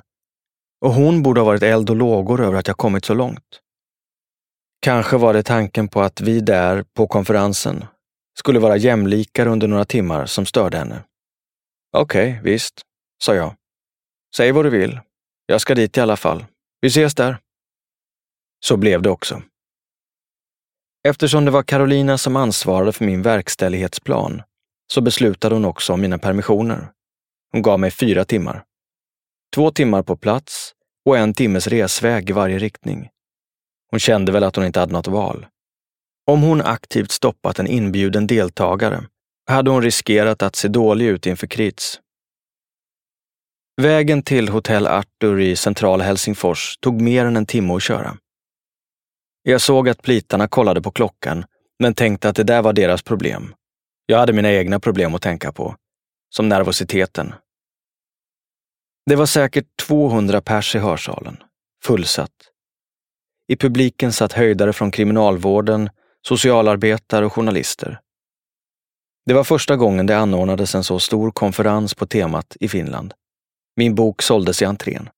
Och 0.80 0.92
hon 0.92 1.22
borde 1.22 1.40
ha 1.40 1.44
varit 1.44 1.62
eld 1.62 1.90
och 1.90 1.96
lågor 1.96 2.40
över 2.40 2.58
att 2.58 2.66
jag 2.66 2.76
kommit 2.76 3.04
så 3.04 3.14
långt. 3.14 3.60
Kanske 4.80 5.16
var 5.16 5.34
det 5.34 5.42
tanken 5.42 5.88
på 5.88 6.00
att 6.00 6.20
vi 6.20 6.40
där, 6.40 6.84
på 6.94 7.06
konferensen, 7.06 7.84
skulle 8.38 8.58
vara 8.58 8.76
jämlikar 8.76 9.46
under 9.46 9.68
några 9.68 9.84
timmar 9.84 10.26
som 10.26 10.46
störde 10.46 10.78
henne. 10.78 11.02
Okej, 11.96 12.30
okay, 12.30 12.52
visst, 12.52 12.82
sa 13.22 13.34
jag. 13.34 13.54
Säg 14.36 14.52
vad 14.52 14.64
du 14.64 14.70
vill. 14.70 15.00
Jag 15.46 15.60
ska 15.60 15.74
dit 15.74 15.96
i 15.96 16.00
alla 16.00 16.16
fall. 16.16 16.44
Vi 16.80 16.88
ses 16.88 17.14
där. 17.14 17.38
Så 18.64 18.76
blev 18.76 19.02
det 19.02 19.10
också. 19.10 19.42
Eftersom 21.04 21.44
det 21.44 21.50
var 21.50 21.62
Carolina 21.62 22.18
som 22.18 22.36
ansvarade 22.36 22.92
för 22.92 23.04
min 23.04 23.22
verkställighetsplan 23.22 24.42
så 24.92 25.00
beslutade 25.00 25.54
hon 25.54 25.64
också 25.64 25.92
om 25.92 26.00
mina 26.00 26.18
permissioner. 26.18 26.88
Hon 27.52 27.62
gav 27.62 27.80
mig 27.80 27.90
fyra 27.90 28.24
timmar. 28.24 28.64
Två 29.54 29.70
timmar 29.70 30.02
på 30.02 30.16
plats 30.16 30.72
och 31.06 31.18
en 31.18 31.34
timmes 31.34 31.66
resväg 31.66 32.30
i 32.30 32.32
varje 32.32 32.58
riktning. 32.58 33.08
Hon 33.90 34.00
kände 34.00 34.32
väl 34.32 34.44
att 34.44 34.56
hon 34.56 34.64
inte 34.64 34.80
hade 34.80 34.92
något 34.92 35.08
val. 35.08 35.46
Om 36.26 36.42
hon 36.42 36.60
aktivt 36.60 37.10
stoppat 37.10 37.58
en 37.58 37.66
inbjuden 37.66 38.26
deltagare 38.26 39.04
hade 39.46 39.70
hon 39.70 39.82
riskerat 39.82 40.42
att 40.42 40.56
se 40.56 40.68
dålig 40.68 41.06
ut 41.06 41.26
inför 41.26 41.46
Krits. 41.46 42.00
Vägen 43.82 44.22
till 44.22 44.48
Hotell 44.48 44.86
Arthur 44.86 45.40
i 45.40 45.56
centrala 45.56 46.04
Helsingfors 46.04 46.78
tog 46.80 47.00
mer 47.00 47.24
än 47.24 47.36
en 47.36 47.46
timme 47.46 47.74
att 47.74 47.82
köra. 47.82 48.16
Jag 49.48 49.60
såg 49.60 49.88
att 49.88 50.02
plitarna 50.02 50.48
kollade 50.48 50.82
på 50.82 50.90
klockan, 50.90 51.44
men 51.78 51.94
tänkte 51.94 52.28
att 52.28 52.36
det 52.36 52.44
där 52.44 52.62
var 52.62 52.72
deras 52.72 53.02
problem. 53.02 53.54
Jag 54.06 54.18
hade 54.18 54.32
mina 54.32 54.52
egna 54.52 54.80
problem 54.80 55.14
att 55.14 55.22
tänka 55.22 55.52
på, 55.52 55.76
som 56.34 56.48
nervositeten. 56.48 57.34
Det 59.06 59.16
var 59.16 59.26
säkert 59.26 59.66
200 59.86 60.40
pers 60.40 60.74
i 60.74 60.78
hörsalen, 60.78 61.36
fullsatt. 61.84 62.30
I 63.48 63.56
publiken 63.56 64.12
satt 64.12 64.32
höjdare 64.32 64.72
från 64.72 64.90
kriminalvården, 64.90 65.90
socialarbetare 66.28 67.26
och 67.26 67.32
journalister. 67.32 68.00
Det 69.26 69.34
var 69.34 69.44
första 69.44 69.76
gången 69.76 70.06
det 70.06 70.18
anordnades 70.18 70.74
en 70.74 70.84
så 70.84 70.98
stor 70.98 71.30
konferens 71.30 71.94
på 71.94 72.06
temat 72.06 72.56
i 72.60 72.68
Finland. 72.68 73.14
Min 73.76 73.94
bok 73.94 74.22
såldes 74.22 74.62
i 74.62 74.64
entrén. 74.64 75.08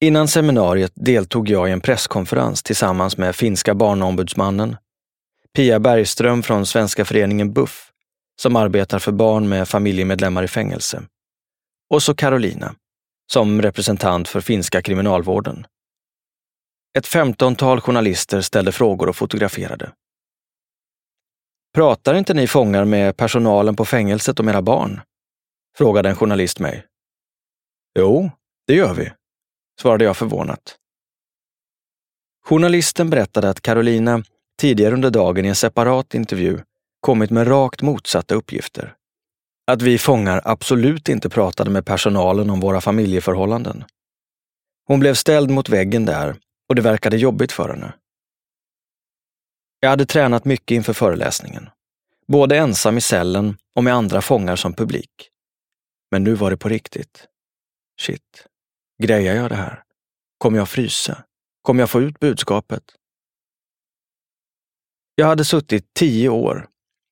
Innan 0.00 0.28
seminariet 0.28 0.92
deltog 0.94 1.48
jag 1.48 1.68
i 1.68 1.72
en 1.72 1.80
presskonferens 1.80 2.62
tillsammans 2.62 3.16
med 3.16 3.36
finska 3.36 3.74
barnombudsmannen, 3.74 4.76
Pia 5.54 5.80
Bergström 5.80 6.42
från 6.42 6.66
Svenska 6.66 7.04
föreningen 7.04 7.52
BUFF, 7.52 7.90
som 8.40 8.56
arbetar 8.56 8.98
för 8.98 9.12
barn 9.12 9.48
med 9.48 9.68
familjemedlemmar 9.68 10.42
i 10.42 10.48
fängelse, 10.48 11.02
och 11.90 12.02
så 12.02 12.14
Carolina, 12.14 12.74
som 13.32 13.62
representant 13.62 14.28
för 14.28 14.40
finska 14.40 14.82
kriminalvården. 14.82 15.66
Ett 16.98 17.06
femtontal 17.06 17.80
journalister 17.80 18.40
ställde 18.40 18.72
frågor 18.72 19.08
och 19.08 19.16
fotograferade. 19.16 19.92
Pratar 21.74 22.14
inte 22.14 22.34
ni 22.34 22.46
fångar 22.46 22.84
med 22.84 23.16
personalen 23.16 23.76
på 23.76 23.84
fängelset 23.84 24.40
om 24.40 24.48
era 24.48 24.62
barn? 24.62 25.00
frågade 25.76 26.08
en 26.08 26.16
journalist 26.16 26.60
mig. 26.60 26.86
Jo, 27.98 28.30
det 28.66 28.74
gör 28.74 28.94
vi, 28.94 29.12
svarade 29.80 30.04
jag 30.04 30.16
förvånat. 30.16 30.76
Journalisten 32.44 33.10
berättade 33.10 33.50
att 33.50 33.60
Carolina 33.60 34.22
tidigare 34.58 34.94
under 34.94 35.10
dagen 35.10 35.44
i 35.44 35.48
en 35.48 35.54
separat 35.54 36.14
intervju 36.14 36.60
kommit 37.00 37.30
med 37.30 37.48
rakt 37.48 37.82
motsatta 37.82 38.34
uppgifter. 38.34 38.94
Att 39.66 39.82
vi 39.82 39.98
fångar 39.98 40.40
absolut 40.44 41.08
inte 41.08 41.28
pratade 41.28 41.70
med 41.70 41.86
personalen 41.86 42.50
om 42.50 42.60
våra 42.60 42.80
familjeförhållanden. 42.80 43.84
Hon 44.86 45.00
blev 45.00 45.14
ställd 45.14 45.50
mot 45.50 45.68
väggen 45.68 46.04
där 46.04 46.36
och 46.68 46.74
det 46.74 46.82
verkade 46.82 47.16
jobbigt 47.16 47.52
för 47.52 47.68
henne. 47.68 47.94
Jag 49.80 49.90
hade 49.90 50.06
tränat 50.06 50.44
mycket 50.44 50.74
inför 50.74 50.92
föreläsningen, 50.92 51.68
både 52.26 52.56
ensam 52.56 52.98
i 52.98 53.00
cellen 53.00 53.56
och 53.74 53.84
med 53.84 53.94
andra 53.94 54.22
fångar 54.22 54.56
som 54.56 54.72
publik. 54.72 55.30
Men 56.10 56.24
nu 56.24 56.34
var 56.34 56.50
det 56.50 56.56
på 56.56 56.68
riktigt. 56.68 57.26
Shit, 58.00 58.46
grejar 59.02 59.34
jag 59.34 59.50
det 59.50 59.56
här? 59.56 59.82
Kommer 60.38 60.58
jag 60.58 60.68
frysa? 60.68 61.24
Kommer 61.62 61.82
jag 61.82 61.90
få 61.90 62.00
ut 62.02 62.20
budskapet? 62.20 62.82
Jag 65.14 65.26
hade 65.26 65.44
suttit 65.44 65.94
tio 65.94 66.28
år 66.28 66.68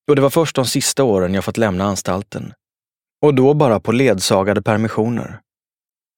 och 0.08 0.16
det 0.16 0.22
var 0.22 0.30
först 0.30 0.56
de 0.56 0.66
sista 0.66 1.04
åren 1.04 1.34
jag 1.34 1.44
fått 1.44 1.56
lämna 1.56 1.84
anstalten. 1.84 2.54
Och 3.22 3.34
då 3.34 3.54
bara 3.54 3.80
på 3.80 3.92
ledsagade 3.92 4.62
permissioner. 4.62 5.40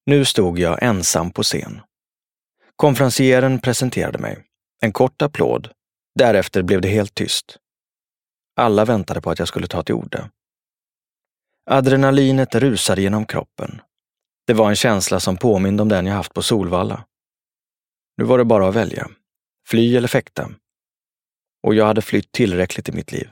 Nu 0.05 0.25
stod 0.25 0.59
jag 0.59 0.83
ensam 0.83 1.31
på 1.31 1.43
scen. 1.43 1.81
Konferencieren 2.75 3.59
presenterade 3.59 4.17
mig. 4.19 4.43
En 4.81 4.91
kort 4.91 5.21
applåd. 5.21 5.69
Därefter 6.15 6.63
blev 6.63 6.81
det 6.81 6.87
helt 6.87 7.13
tyst. 7.13 7.57
Alla 8.55 8.85
väntade 8.85 9.21
på 9.21 9.31
att 9.31 9.39
jag 9.39 9.47
skulle 9.47 9.67
ta 9.67 9.83
till 9.83 9.95
orda. 9.95 10.29
Adrenalinet 11.69 12.55
rusade 12.55 13.01
genom 13.01 13.25
kroppen 13.25 13.81
det 14.47 14.53
var 14.53 14.69
en 14.69 14.75
känsla 14.75 15.19
som 15.19 15.37
påminde 15.37 15.81
om 15.81 15.89
den 15.89 16.05
jag 16.05 16.13
haft 16.13 16.33
på 16.33 16.41
Solvalla. 16.41 17.05
Nu 18.17 18.23
var 18.23 18.37
det 18.37 18.45
bara 18.45 18.67
att 18.67 18.75
välja. 18.75 19.07
Fly 19.67 19.97
eller 19.97 20.07
fäkta. 20.07 20.49
Och 21.63 21.75
jag 21.75 21.85
hade 21.85 22.01
flytt 22.01 22.31
tillräckligt 22.31 22.89
i 22.89 22.91
mitt 22.91 23.11
liv. 23.11 23.29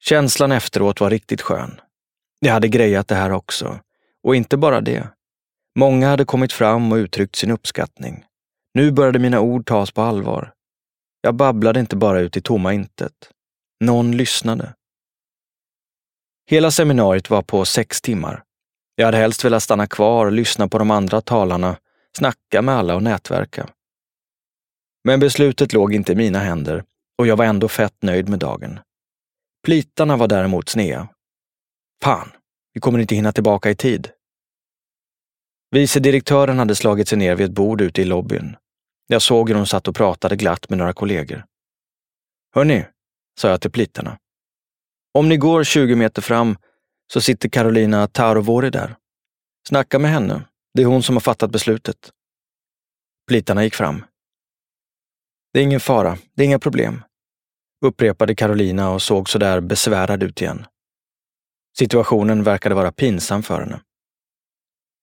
Känslan 0.00 0.52
efteråt 0.52 1.00
var 1.00 1.10
riktigt 1.10 1.40
skön. 1.40 1.80
Jag 2.40 2.52
hade 2.52 2.68
grejat 2.68 3.08
det 3.08 3.14
här 3.14 3.32
också. 3.32 3.80
Och 4.22 4.36
inte 4.36 4.56
bara 4.56 4.80
det. 4.80 5.08
Många 5.78 6.08
hade 6.08 6.24
kommit 6.24 6.52
fram 6.52 6.92
och 6.92 6.96
uttryckt 6.96 7.36
sin 7.36 7.50
uppskattning. 7.50 8.24
Nu 8.74 8.90
började 8.90 9.18
mina 9.18 9.40
ord 9.40 9.66
tas 9.66 9.90
på 9.90 10.02
allvar. 10.02 10.52
Jag 11.20 11.34
babblade 11.34 11.80
inte 11.80 11.96
bara 11.96 12.20
ut 12.20 12.36
i 12.36 12.40
tomma 12.40 12.72
intet. 12.72 13.30
Någon 13.80 14.16
lyssnade. 14.16 14.74
Hela 16.46 16.70
seminariet 16.70 17.30
var 17.30 17.42
på 17.42 17.64
sex 17.64 18.00
timmar. 18.00 18.42
Jag 18.94 19.06
hade 19.06 19.18
helst 19.18 19.44
velat 19.44 19.62
stanna 19.62 19.86
kvar 19.86 20.26
och 20.26 20.32
lyssna 20.32 20.68
på 20.68 20.78
de 20.78 20.90
andra 20.90 21.20
talarna, 21.20 21.76
snacka 22.16 22.62
med 22.62 22.74
alla 22.74 22.94
och 22.94 23.02
nätverka. 23.02 23.68
Men 25.04 25.20
beslutet 25.20 25.72
låg 25.72 25.94
inte 25.94 26.12
i 26.12 26.16
mina 26.16 26.38
händer 26.38 26.84
och 27.18 27.26
jag 27.26 27.36
var 27.36 27.44
ändå 27.44 27.68
fett 27.68 28.02
nöjd 28.02 28.28
med 28.28 28.38
dagen. 28.38 28.78
Plitarna 29.64 30.16
var 30.16 30.28
däremot 30.28 30.68
snea. 30.68 31.08
Fan, 32.02 32.32
vi 32.72 32.80
kommer 32.80 32.98
inte 32.98 33.14
hinna 33.14 33.32
tillbaka 33.32 33.70
i 33.70 33.74
tid. 33.74 34.10
Vice 35.70 36.00
direktören 36.00 36.58
hade 36.58 36.74
slagit 36.74 37.08
sig 37.08 37.18
ner 37.18 37.36
vid 37.36 37.46
ett 37.46 37.52
bord 37.52 37.80
ute 37.80 38.02
i 38.02 38.04
lobbyn. 38.04 38.56
Jag 39.06 39.22
såg 39.22 39.48
hur 39.48 39.56
hon 39.56 39.66
satt 39.66 39.88
och 39.88 39.96
pratade 39.96 40.36
glatt 40.36 40.68
med 40.68 40.78
några 40.78 40.92
kollegor. 40.92 41.44
Hörni, 42.54 42.84
sa 43.40 43.48
jag 43.48 43.60
till 43.60 43.70
plitarna. 43.70 44.18
Om 45.14 45.28
ni 45.28 45.36
går 45.36 45.64
20 45.64 45.96
meter 45.96 46.22
fram 46.22 46.56
så 47.12 47.20
sitter 47.20 47.48
Carolina 47.48 48.06
Taurovori 48.06 48.70
där. 48.70 48.96
Snacka 49.68 49.98
med 49.98 50.10
henne. 50.10 50.44
Det 50.74 50.82
är 50.82 50.86
hon 50.86 51.02
som 51.02 51.16
har 51.16 51.20
fattat 51.20 51.50
beslutet. 51.50 52.10
Plitarna 53.28 53.64
gick 53.64 53.74
fram. 53.74 54.04
Det 55.52 55.58
är 55.58 55.62
ingen 55.62 55.80
fara, 55.80 56.18
det 56.34 56.42
är 56.42 56.46
inga 56.46 56.58
problem, 56.58 57.04
upprepade 57.84 58.34
Carolina 58.34 58.90
och 58.90 59.02
såg 59.02 59.28
sådär 59.28 59.60
besvärad 59.60 60.22
ut 60.22 60.42
igen. 60.42 60.66
Situationen 61.78 62.42
verkade 62.42 62.74
vara 62.74 62.92
pinsam 62.92 63.42
för 63.42 63.60
henne. 63.60 63.80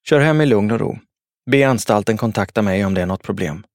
Kör 0.07 0.19
hem 0.19 0.41
i 0.41 0.45
lugn 0.45 0.71
och 0.71 0.79
ro. 0.79 0.99
Be 1.51 1.67
anstalten 1.67 2.17
kontakta 2.17 2.61
mig 2.61 2.85
om 2.85 2.93
det 2.93 3.01
är 3.01 3.05
något 3.05 3.23
problem. 3.23 3.65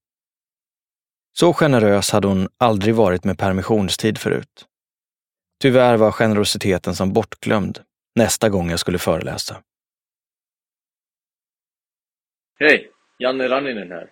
Så 1.37 1.53
generös 1.53 2.11
hade 2.11 2.27
hon 2.27 2.49
aldrig 2.57 2.95
varit 2.95 3.23
med 3.23 3.37
permissionstid 3.37 4.17
förut. 4.17 4.65
Tyvärr 5.65 5.97
var 5.97 6.11
generositeten 6.11 6.95
som 6.95 7.13
bortglömd 7.13 7.79
nästa 8.15 8.49
gång 8.49 8.69
jag 8.69 8.79
skulle 8.79 8.97
föreläsa. 8.97 9.61
Hej! 12.59 12.91
Janne 13.17 13.49
Ranninen 13.49 13.91
här. 13.91 14.11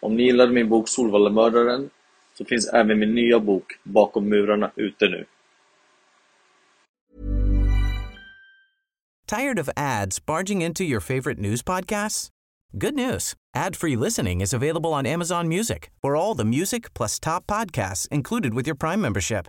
Om 0.00 0.16
ni 0.16 0.22
gillade 0.22 0.52
min 0.52 0.68
bok 0.68 0.88
Solvallamördaren 0.88 1.90
så 2.38 2.44
finns 2.44 2.68
även 2.72 2.98
min 2.98 3.14
nya 3.14 3.40
bok 3.40 3.64
Bakom 3.82 4.28
murarna 4.28 4.72
ute 4.76 5.08
nu. 5.08 5.26
Tired 9.26 9.58
of 9.58 9.68
ads 9.76 10.26
barging 10.26 10.62
into 10.62 10.84
your 10.84 11.00
favorite 11.00 11.40
news 11.40 11.64
podcasts? 11.64 12.28
Good 12.72 12.94
news. 12.94 13.34
Ad-free 13.56 13.96
listening 13.96 14.40
is 14.40 14.54
available 14.54 14.90
on 14.90 15.06
Amazon 15.06 15.48
Music 15.48 15.90
for 16.02 16.16
all 16.16 16.36
the 16.36 16.44
music 16.44 16.94
plus 16.94 17.20
top 17.20 17.46
podcasts 17.46 18.08
included 18.10 18.54
with 18.54 18.68
your 18.68 18.76
Prime 18.76 19.00
membership. 19.00 19.48